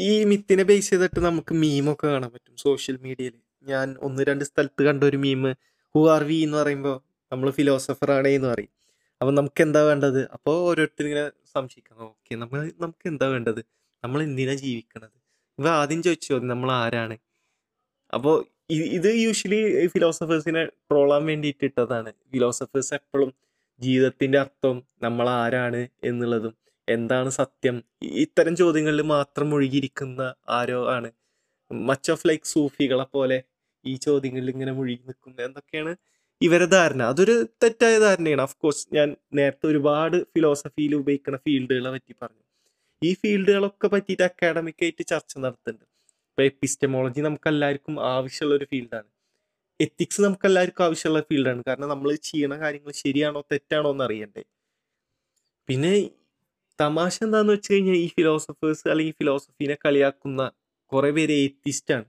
ഈ 0.08 0.10
മിത്തിനെ 0.32 0.64
ബേസ് 0.70 0.90
ചെയ്തിട്ട് 0.92 1.20
നമുക്ക് 1.28 1.54
മീമൊക്കെ 1.64 2.08
കാണാൻ 2.14 2.32
പറ്റും 2.36 2.56
സോഷ്യൽ 2.66 2.98
മീഡിയയിൽ 3.06 3.36
ഞാൻ 3.66 3.88
ഒന്ന് 4.08 4.22
രണ്ട് 4.30 4.44
സ്ഥലത്ത് 4.50 4.82
കണ്ട 4.88 5.02
ഒരു 5.10 5.18
മീം 5.26 5.42
ഹു 5.96 6.02
ആർ 6.14 6.24
വി 6.30 6.38
എന്ന് 6.46 6.58
പറയുമ്പോൾ 6.62 6.96
നമ്മൾ 7.32 7.50
ഫിലോസഫർ 7.58 8.12
ആണേ 8.18 8.32
എന്ന് 8.38 8.50
പറയും. 8.52 8.72
അപ്പം 9.22 9.34
നമുക്ക് 9.40 9.62
എന്താ 9.66 9.82
വേണ്ടത്? 9.90 10.22
അപ്പോൾ 10.36 10.56
ഓരോരുത്തർ 10.70 11.06
ഇങ്ങനെ 11.10 11.26
സംശയിക്കണം 11.54 12.04
ഓക്കെ 12.12 12.34
നമ്മൾ 12.44 12.60
നമുക്ക് 12.86 13.06
എന്താ 13.12 13.28
വേണ്ടത്? 13.34 13.62
നമ്മൾ 14.04 14.20
എന്തിനാണ് 14.28 14.62
ജീവിക്കണത്? 14.68 15.18
ഇവ 15.60 15.68
ആദ്യം 15.82 16.02
ചോദിച്ചു 16.08 16.40
നമ്മൾ 16.54 16.70
ആരാണ്? 16.84 17.18
അപ്പോൾ 18.14 18.36
ഇത് 18.70 19.10
യൂഷ്വലി 19.26 19.60
ഫിലോസഫേഴ്സിനെ 19.88 20.66
ട്രോളാൻ 20.90 21.26
വേണ്ടിയിട്ട് 21.26 21.64
ഇട്ടതാണ്. 21.66 22.10
ഫിലോസഫേഴ്സ് 22.32 22.94
എപ്പോഴും 22.94 23.30
ജീവിതത്തിന്റെ 23.82 24.38
അർത്ഥം 24.40 24.76
നമ്മൾ 25.04 25.30
ആരാണ് 25.30 25.82
എന്നുള്ളതും 26.04 26.54
എന്താണ് 26.88 27.30
സത്യം 27.30 27.76
ഇത്തരം 28.26 28.56
ചോദ്യങ്ങളിൽ 28.56 29.02
മാത്രം 29.16 29.50
മുഴുകിയിരിക്കുന്ന 29.50 30.22
ആരോ 30.50 30.80
ആണ്. 30.96 31.10
മച്ച് 31.72 32.12
ഓഫ് 32.12 32.28
ലൈക്ക് 32.28 32.44
സൂഫികളെ 32.46 33.06
പോലെ 33.16 33.38
ഈ 33.86 33.96
ചോദ്യങ്ങളിൽ 33.96 34.50
ഇങ്ങനെ 34.50 34.72
മുഴുകി 34.72 35.02
നിൽക്കുന്നത് 35.10 35.44
എന്തൊക്കെയാണ് 35.46 35.94
ഇവരെ 36.42 36.66
ധാരണ? 36.66 37.02
അതൊരു 37.04 37.36
തെറ്റായ 37.64 38.00
ധാരണയാണ്. 38.00 38.42
ഓഫ് 38.42 38.58
കോഴ്സ് 38.58 38.88
ഞാൻ 38.94 39.10
നേരത്തെ 39.34 39.68
ഒരുപാട് 39.68 40.18
ഫിലോസഫിയിൽ 40.34 40.96
ഉപയോഗിക്കുന്ന 40.96 41.38
ഫീൽഡുകളെ 41.38 41.92
പറ്റി 41.92 42.14
പറഞ്ഞു. 42.22 42.44
ഈ 43.02 43.14
ഫീൽഡുകളൊക്കെ 43.14 43.88
പറ്റിയിട്ട് 43.88 44.24
അക്കാഡമിക് 44.24 44.84
ആയിട്ട് 44.84 45.04
ചർച്ച 45.08 45.34
നടത്തുന്നുണ്ട്. 45.38 45.89
ഇപ്പൊ 46.30 46.44
എപ്പിസ്റ്റമോളജി 46.44 47.22
നമുക്ക് 47.22 47.48
എല്ലാവർക്കും 47.48 48.06
ആവശ്യമുള്ള 48.06 48.56
ഒരു 48.56 48.66
ഫീൽഡാണ്. 48.66 49.08
എത്തിക്സ് 49.80 50.22
നമുക്ക് 50.22 50.46
എല്ലാവർക്കും 50.46 50.84
ആവശ്യമുള്ള 50.84 51.22
ഫീൽഡാണ്. 51.22 51.64
കാരണം 51.68 51.90
നമ്മൾ 51.90 52.16
ചെയ്യണ 52.16 52.60
കാര്യങ്ങൾ 52.60 52.92
ശരിയാണോ 52.92 53.42
തെറ്റാണോ 53.52 53.92
എന്ന് 53.92 54.04
അറിയണ്ടേ. 54.04 54.44
പിന്നെ 55.70 56.10
തമാശ 56.80 57.24
എന്താന്ന് 57.24 57.54
വെച്ച് 57.54 57.74
കഴിഞ്ഞാൽ 57.74 57.96
ഈ 57.96 58.08
ഫിലോസഫേഴ്സ് 58.08 58.88
അല്ലെങ്കിൽ 58.88 59.14
ഫിലോസഫീനെ 59.14 59.78
കളിയാക്കുന്ന 59.86 60.52
കുറെ 60.92 61.12
പേര് 61.12 61.32
ഏത്തിസ്റ്റ് 61.32 61.94
ആണ്. 61.94 62.06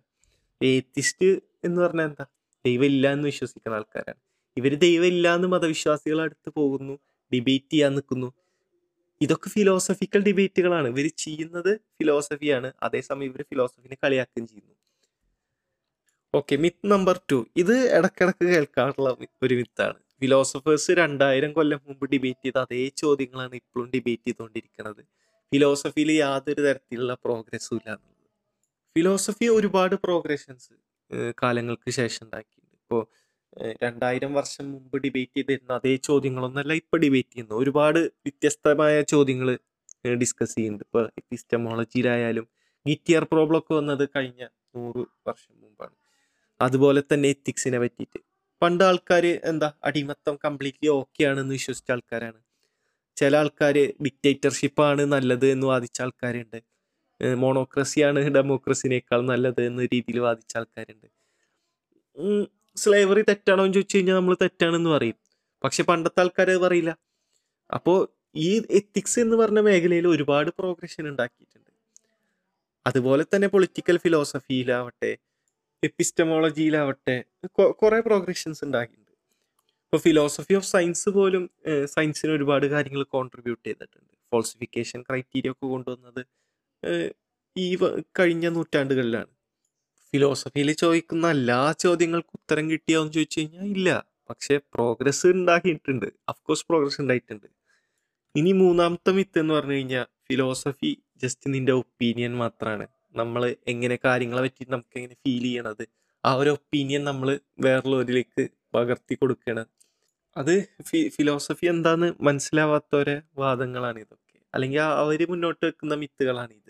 ഏത്തിസ്റ്റ് 0.62 1.30
എന്ന് 1.64 1.82
പറഞ്ഞാൽ 1.82 2.04
എന്താ? 2.04 2.26
ദൈവം 2.64 2.84
ഇല്ല 2.84 3.12
എന്ന് 3.12 3.24
വിശ്വസിക്കുന്ന 3.24 3.74
ആൾക്കാരാണ്. 3.74 4.20
ഇവർ 4.56 4.74
ദൈവം 4.78 5.06
ഇല്ല 5.06 5.34
എന്ന് 5.34 5.48
മതവിശ്വാസികൾ 5.48 6.20
അടുത്ത് 6.20 6.50
പോകുന്നു 6.56 6.94
ഡിബേറ്റ് 7.32 7.72
ചെയ്യാൻ 7.72 7.92
നിൽക്കുന്നു 7.92 8.28
ഇതൊക്കെ 9.20 9.48
ഫിലോസഫിക്കൽ 9.54 10.20
ഡിബേറ്റുകളാണ് 10.28 10.88
ഇവർ 10.92 11.06
ചെയ്യുന്നത് 11.24 11.72
ഫിലോസഫിയാണ് 11.98 12.68
അതേസമയം 12.86 13.26
ഇവർ 13.30 13.40
ഫിലോസഫിനെ 13.50 13.96
കളിയാക്കുകയും 14.04 14.46
ചെയ്യുന്നു. 14.52 14.74
ഓക്കെ 16.34 16.54
മിത്ത് 16.64 16.88
നമ്പർ 16.92 17.16
ടു 17.30 17.38
ഇത് 17.62 17.76
ഇടക്കിടക്ക് 17.98 18.44
കേൾക്കാറുള്ള 18.52 19.10
ഒരു 19.46 19.54
മിത്താണ് 19.60 19.98
ഫിലോസഫേഴ്സ് 20.22 20.92
രണ്ടായിരം 21.02 21.50
കൊല്ലം 21.52 21.80
മുമ്പ് 21.86 22.04
ഡിബേറ്റ് 22.12 22.44
ചെയ്ത 22.46 22.58
അതേ 22.66 22.82
ചോദ്യങ്ങളാണ് 23.02 23.54
ഇപ്പോഴും 23.62 23.88
ഡിബേറ്റ് 23.94 24.26
ചെയ്തുകൊണ്ടിരിക്കുന്നത്. 24.28 25.02
ഫിലോസഫിയിൽ 25.52 26.10
യാതൊരു 26.24 26.62
തരത്തിലുള്ള 26.66 27.14
പ്രോഗ്രസ്സും 27.24 27.76
ഇല്ല 27.80 27.88
എന്നുള്ളത്. 27.96 28.28
ഫിലോസഫി 28.96 29.46
ഒരുപാട് 29.58 29.94
പ്രോഗ്രഷൻസ് 30.04 30.72
കാലങ്ങൾക്ക് 31.42 31.90
ശേഷം 32.00 32.22
ഉണ്ടാക്കിയിട്ടുണ്ട്. 32.26 32.76
ഇപ്പോൾ 32.84 33.02
രണ്ടായിരം 33.82 34.32
വർഷം 34.34 34.64
മുമ്പ് 34.72 34.96
ഡിബേറ്റ് 35.04 35.36
ചെയ്തിരുന്ന 35.36 35.72
അതേ 35.72 35.94
ചോദ്യങ്ങളൊന്നല്ല 36.08 36.72
ഇപ്പൊ 36.72 36.96
ഡിബേറ്റ് 36.98 37.32
ചെയ്യുന്നു 37.32 37.54
ഒരുപാട് 37.62 38.00
വ്യത്യസ്തമായ 38.24 38.96
ചോദ്യങ്ങൾ 39.12 39.48
ഡിസ്കസ് 40.22 40.54
ചെയ്യുന്നുണ്ട്. 40.56 40.84
ഇപ്പൊ 40.88 41.00
എപ്പിസ്റ്റമോളജിയിലായാലും 41.20 42.46
ഗിറ്റിയർ 42.86 43.24
പ്രോബ്ലം 43.32 43.58
ഒക്കെ 43.58 43.72
വന്നത് 43.74 44.04
കഴിഞ്ഞ 44.16 44.42
നൂറ് 44.74 45.02
വർഷം 45.28 45.54
മുമ്പാണ്. 45.62 45.94
അതുപോലെ 46.60 47.00
തന്നെ 47.10 47.28
എത്തിക്സിനെ 47.34 47.78
പറ്റിയിട്ട്. 47.84 48.18
പണ്ട് 48.62 48.82
ആൾക്കാർ 48.88 49.24
എന്താ 49.50 49.68
അടിമത്തം 49.88 50.34
കംപ്ലീറ്റ്ലി 50.44 50.88
ഓക്കെ 51.00 51.22
ആണെന്ന് 51.30 51.54
വിശ്വസിച്ച 51.58 51.90
ആൾക്കാരാണ്. 51.96 52.40
ചില 53.16 53.36
ആൾക്കാർ 53.42 53.76
ആണ് 54.90 55.02
നല്ലത് 55.14 55.46
എന്ന് 55.54 55.66
വാദിച്ച 55.72 56.00
ആൾക്കാരുണ്ട്. 56.06 56.58
മോണോക്രസിയാണ് 57.44 58.20
ഡെമോക്രസിനേക്കാൾ 58.36 59.20
നല്ലത് 59.32 59.62
എന്ന 59.70 59.82
രീതിയിൽ 59.94 60.18
വാദിച്ച 60.26 60.52
ആൾക്കാരുണ്ട്. 60.60 61.08
സ്ലേവറി 62.76 63.22
തെറ്റാണോ 63.28 63.62
എന്ന് 63.64 63.76
ചോദിച്ചു 63.76 63.96
കഴിഞ്ഞാൽ 63.96 64.16
നമ്മൾ 64.20 64.34
തെറ്റാണെന്ന് 64.42 64.90
പറയും. 64.90 65.16
പക്ഷെ 65.64 65.82
പണ്ടത്തെ 65.90 66.20
ആൾക്കാർ 66.22 66.50
അത് 66.54 66.60
പറയില്ല. 66.66 66.92
അപ്പോൾ 67.76 67.98
ഈ 68.48 68.50
എത്തിക്സ് 68.78 69.18
എന്ന് 69.24 69.36
പറഞ്ഞ 69.36 69.60
മേഖലയിൽ 69.68 70.06
ഒരുപാട് 70.08 70.50
പ്രോഗ്രഷൻ 70.58 71.04
ഉണ്ടാക്കിയിട്ടുണ്ട്. 71.12 71.70
അതുപോലെ 72.86 73.24
തന്നെ 73.32 73.48
പൊളിറ്റിക്കൽ 73.54 73.96
ഫിലോസഫിയിലാവട്ടെ 74.04 75.10
എപ്പിസ്റ്റമോളജിയിലാവട്ടെ 75.82 77.16
കുറേ 77.82 77.98
പ്രോഗ്രഷൻസ് 78.06 78.62
ഉണ്ടാക്കിയിട്ടുണ്ട്. 78.66 79.06
ഇപ്പോൾ 79.84 80.00
ഫിലോസഫി 80.06 80.54
ഓഫ് 80.58 80.68
സയൻസ് 80.72 81.08
പോലും 81.16 81.44
സയൻസിന് 81.94 82.32
ഒരുപാട് 82.38 82.66
കാര്യങ്ങൾ 82.74 83.02
കോൺട്രിബ്യൂട്ട് 83.16 83.64
ചെയ്തിട്ടുണ്ട്. 83.68 84.12
ഫോൾസിഫിക്കേഷൻ 84.32 85.00
ക്രൈറ്റീരിയ 85.08 85.52
ഒക്കെ 85.54 85.66
കൊണ്ടുവന്നത് 85.74 86.22
ഈ 87.56 87.66
കഴിഞ്ഞ 88.18 88.46
നൂറ്റാണ്ടുകളിലാണ്. 88.56 89.32
ഫിലോസഫിയിൽ 90.12 90.72
ചോദിക്കുന്ന 90.72 91.26
എല്ലാ 91.30 91.72
ചോദ്യങ്ങൾക്കും 91.72 92.36
ഉത്തരം 92.38 92.70
കിട്ടിയോ 92.70 93.00
ചോദിച്ചു 93.16 93.40
കഴിഞ്ഞാൽ 93.40 93.66
ഇല്ല. 93.76 93.88
പക്ഷെ 94.30 94.56
പ്രോഗ്രസ് 94.74 95.26
ഉണ്ടാക്കിയിട്ടുണ്ട് 95.26 96.06
അഫ്കോഴ്സ് 96.28 96.66
പ്രോഗ്രസ് 96.68 97.00
ഉണ്ടായിട്ടുണ്ട് 97.00 97.48
ഇനി 98.34 98.52
മൂന്നാമത്തെ 98.52 99.10
മിത്ത് 99.10 99.38
എന്ന് 99.38 99.54
പറഞ്ഞു 99.54 99.72
കഴിഞ്ഞാൽ 99.72 100.06
ഫിലോസഫി 100.26 100.90
ജസ്റ്റ് 101.22 101.54
നിന്റെ 101.54 101.72
ഒപ്പീനിയൻ 101.72 102.32
മാത്രമാണ് 102.36 102.86
നമ്മൾ 103.16 103.56
എങ്ങനെ 103.68 103.98
കാര്യങ്ങളെ 104.04 104.42
പറ്റി 104.42 104.64
നമുക്ക് 104.68 104.96
എങ്ങനെ 104.96 105.14
ഫീൽ 105.14 105.42
ചെയ്യണത്? 105.42 105.84
ആ 106.24 106.34
ഒരു 106.34 106.50
ഒപ്പീനിയൻ 106.50 107.04
നമ്മൾ 107.04 107.28
വേറുള്ളവരിലേക്ക് 107.60 108.42
പകർത്തി 108.74 109.14
കൊടുക്കണം. 109.14 109.66
അത് 110.36 110.54
ഫി 110.88 111.08
ഫിലോസഫി 111.08 111.66
എന്താന്ന് 111.66 112.08
മനസ്സിലാവാത്തവരെ 112.20 113.22
വാദങ്ങളാണ് 113.38 113.98
ഇതൊക്കെ. 113.98 114.38
അല്ലെങ്കിൽ 114.54 114.80
അവർ 114.80 115.22
മുന്നോട്ട് 115.28 115.62
വെക്കുന്ന 115.66 115.94
മിത്തുകളാണ് 115.94 116.52
ഇത്. 116.52 116.69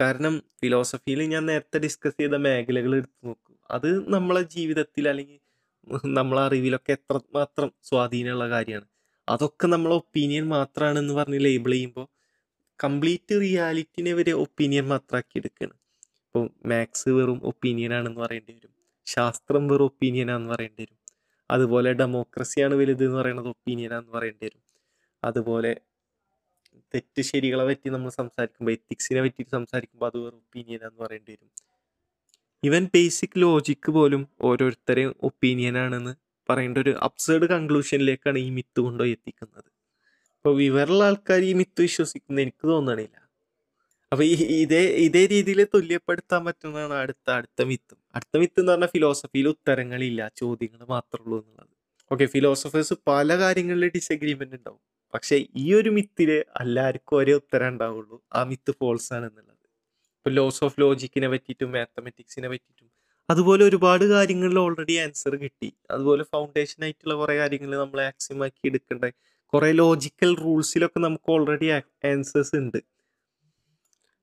കാരണം 0.00 0.42
ഫിലോസഫിയിൽ 0.60 1.22
ഞാൻ 1.22 1.46
നേരത്തെ 1.46 1.78
ഡിസ്കസ് 1.78 2.20
ചെയ്ത 2.20 2.34
മേഖലകൾ 2.34 2.96
എടുത്തു 2.96 3.26
നോക്കും. 3.26 3.58
അത് 3.70 4.12
നമ്മളെ 4.12 4.42
ജീവിതത്തിൽ 4.42 5.08
അല്ലെങ്കിൽ 5.08 5.40
നമ്മളെ 6.06 6.42
അറിവിലൊക്കെ 6.42 6.92
എത്രമാത്രം 6.92 7.72
സ്വാധീനമുള്ള 7.82 8.48
കാര്യമാണ്. 8.48 8.88
അതൊക്കെ 9.28 9.66
നമ്മളെ 9.66 9.94
ഒപ്പീനിയൻ 9.94 10.48
മാത്രമാണെന്ന് 10.48 11.14
പറഞ്ഞ് 11.14 11.44
ലേബിൾ 11.44 11.72
ചെയ്യുമ്പോൾ 11.72 12.06
കംപ്ലീറ്റ് 12.84 13.40
റിയാലിറ്റിനെ 13.40 14.12
വരെ 14.12 14.32
ഒപ്പീനിയൻ 14.32 14.88
മാത്രമാക്കി 14.88 15.38
എടുക്കുകയാണ് 15.38 15.74
ഇപ്പോൾ 16.26 16.68
മാത്സ് 16.68 17.08
വെറും 17.08 17.40
ഒപ്പീനിയൻ 17.44 17.94
ആണെന്ന് 17.94 18.20
പറയേണ്ടി 18.20 18.52
വരും. 18.52 18.72
ശാസ്ത്രം 19.06 19.68
വെറും 19.68 19.84
ഒപ്പീനിയൻ 19.84 20.30
ആണെന്ന് 20.30 20.54
പറയേണ്ടി 20.54 20.82
വരും. 20.82 20.98
അതുപോലെ 21.50 21.92
ഡെമോക്രസിയാണ് 21.92 22.74
വലുത് 22.74 23.04
എന്ന് 23.04 23.16
പറയുന്നത് 23.16 23.48
ഒപ്പീനിയൻ 23.48 23.94
ആണെന്ന് 23.94 24.12
പറയേണ്ടി 24.12 24.46
വരും. 24.46 24.62
അതുപോലെ 25.24 25.80
തെറ്റ് 26.94 27.22
ശരികളെ 27.22 27.64
പറ്റി 27.68 27.88
നമ്മൾ 27.88 28.10
സംസാരിക്കുമ്പോൾ 28.10 28.72
എത്തിക്സിനെ 28.72 29.20
പറ്റിയിട്ട് 29.24 29.52
സംസാരിക്കുമ്പോൾ 29.58 30.06
അത് 30.10 30.18
വേറെ 30.22 30.36
ഒപ്പീനിയനാന്ന് 30.36 31.00
പറയേണ്ടി 31.04 31.32
വരും. 31.32 31.50
ഇവൻ 32.62 32.84
ബേസിക് 32.94 33.38
ലോജിക്ക് 33.44 33.90
പോലും 33.90 34.22
ഓരോരുത്തരെയും 34.48 35.12
ഒപ്പീനിയൻ 35.28 35.78
ആണെന്ന് 35.78 36.14
പറയേണ്ട 36.48 36.78
ഒരു 36.78 36.92
അബ്സേർഡ് 37.08 37.46
കൺക്ലൂഷനിലേക്കാണ് 37.54 38.38
ഈ 38.38 38.50
മിത്ത് 38.50 38.80
കൊണ്ടുപോയി 38.80 39.12
എത്തിക്കുന്നത്. 39.16 39.68
അപ്പോൾ 40.36 40.54
വിവരമുള്ള 40.56 41.04
ആൾക്കാർ 41.04 41.42
ഈ 41.50 41.52
മിത്ത് 41.60 41.80
വിശ്വസിക്കുന്നത് 41.82 42.42
എനിക്ക് 42.44 42.64
തോന്നണില്ല. 42.68 43.16
അപ്പോൾ 44.12 44.24
ഈ 44.24 44.34
ഇതേ 44.64 44.82
ഇതേ 45.06 45.22
രീതിയിൽ 45.26 45.60
തുല്യപ്പെടുത്താൻ 45.74 46.44
പറ്റുന്നതാണ് 46.44 46.94
അടുത്ത 46.94 47.28
അടുത്ത 47.38 47.62
മിത്തും 47.70 47.98
അടുത്ത 48.16 48.34
മിത്ത് 48.42 48.60
എന്ന് 48.60 48.72
പറഞ്ഞാൽ 48.72 48.90
ഫിലോസഫിയിൽ 48.94 49.48
ഉത്തരങ്ങളില്ല 49.48 50.28
ചോദ്യങ്ങൾ 50.42 50.82
മാത്രമേ 50.94 51.24
ഉള്ളൂ 51.24 51.38
എന്നുള്ളത്. 51.42 51.74
ഓക്കെ 52.10 52.26
ഫിലോസഫേഴ്സ് 52.26 52.94
പല 53.10 53.38
കാര്യങ്ങളിൽ 53.42 53.90
ഡിസഗ്രിമെന്റ് 53.96 54.56
ഉണ്ടാവും. 54.56 54.82
പക്ഷെ 55.14 55.36
ഈ 55.56 55.74
ഒരു 55.74 55.90
മിത്തിൽ 55.90 56.30
എല്ലാവർക്കും 56.60 57.16
ഒരേ 57.16 57.32
ഉത്തരം 57.32 57.68
ഉണ്ടാവുള്ളൂ. 57.68 58.16
ആ 58.34 58.44
മിത്ത് 58.44 58.72
ഫോൾസ് 58.80 59.12
ആണ് 59.16 59.26
എന്നുള്ളത് 59.30 59.54
ഇപ്പൊ 60.18 60.30
ലോസ് 60.30 60.64
ഓഫ് 60.64 60.80
ലോജിക്കിനെ 60.80 61.28
പറ്റിയിട്ടും 61.28 61.70
മാത്തമെറ്റിക്സിനെ 61.72 62.48
പറ്റിയിട്ടും 62.48 62.86
അതുപോലെ 63.28 63.62
ഒരുപാട് 63.64 64.04
കാര്യങ്ങളിൽ 64.04 64.58
ഓൾറെഡി 64.58 64.94
ആൻസർ 64.96 65.36
കിട്ടി. 65.36 65.68
അതുപോലെ 65.90 66.22
ഫൗണ്ടേഷൻ 66.34 66.84
ആയിട്ടുള്ള 66.84 67.14
കുറെ 67.14 67.34
കാര്യങ്ങൾ 67.36 67.72
നമ്മൾ 67.76 68.00
ആക്സിമാക്കി 68.00 68.62
എടുക്കേണ്ട? 68.64 69.04
കുറെ 69.52 69.72
ലോജിക്കൽ 69.72 70.34
റൂൾസിലൊക്കെ 70.36 71.00
നമുക്ക് 71.00 71.30
ഓൾറെഡി 71.30 71.68
ആൻസേഴ്സ് 72.10 72.56
ഉണ്ട്. 72.56 72.78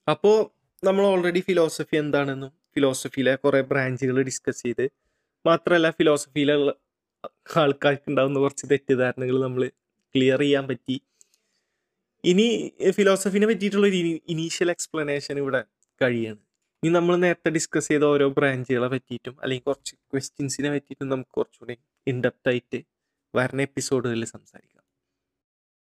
അപ്പോൾ 0.07 0.37
നമ്മൾ 0.83 1.03
ഓൾറെഡി 1.05 1.39
ഫിലോസഫി 1.39 1.95
എന്താണെന്നും 1.95 2.51
ഫിലോസഫിയിലെ 2.75 3.35
കുറെ 3.35 3.61
ബ്രാഞ്ചുകൾ 3.61 4.17
ഡിസ്കസ് 4.21 4.63
ചെയ്ത് 4.63 4.85
മാത്രമല്ല 5.45 5.89
ഫിലോസഫിയിലുള്ള 5.89 6.71
ആൾക്കാർക്ക് 7.57 8.07
ഉണ്ടാകുന്ന 8.09 8.39
കുറച്ച് 8.39 8.65
തെറ്റിദ്ധാരണകൾ 8.71 9.35
നമ്മൾ 9.41 9.63
ക്ലിയർ 10.15 10.41
ചെയ്യാൻ 10.45 10.65
പറ്റി. 10.71 10.95
ഇനി 12.23 12.47
ഫിലോസഫിനെ 12.97 13.47
പറ്റിയിട്ടുള്ള 13.51 13.87
ഒരു 13.91 13.99
ഇനീഷ്യൽ 14.33 14.69
എക്സ്പ്ലനേഷൻ 14.75 15.35
ഇവിടെ 15.43 15.61
കഴിയാണ്. 16.01 16.39
ഇനി 16.83 16.91
നമ്മൾ 16.97 17.13
നേരത്തെ 17.25 17.49
ഡിസ്കസ് 17.57 17.89
ചെയ്ത 17.91 18.05
ഓരോ 18.13 18.25
ബ്രാഞ്ചുകളെ 18.37 18.89
പറ്റിയിട്ടും 18.93 19.35
അല്ലെങ്കിൽ 19.43 19.65
കുറച്ച് 19.69 19.93
ക്വസ്റ്റ്യൻസിനെ 20.11 20.69
പറ്റിയിട്ടും 20.75 21.09
നമുക്ക് 21.13 21.33
കുറച്ചുകൂടി 21.39 21.75
ഇൻഡെപ്റ്റ് 22.07 22.49
ആയിട്ട് 22.51 22.79
വരുന്ന 23.33 23.61
എപ്പിസോഡുകളിൽ 23.69 24.25
സംസാരിക്കാം. 24.35 24.84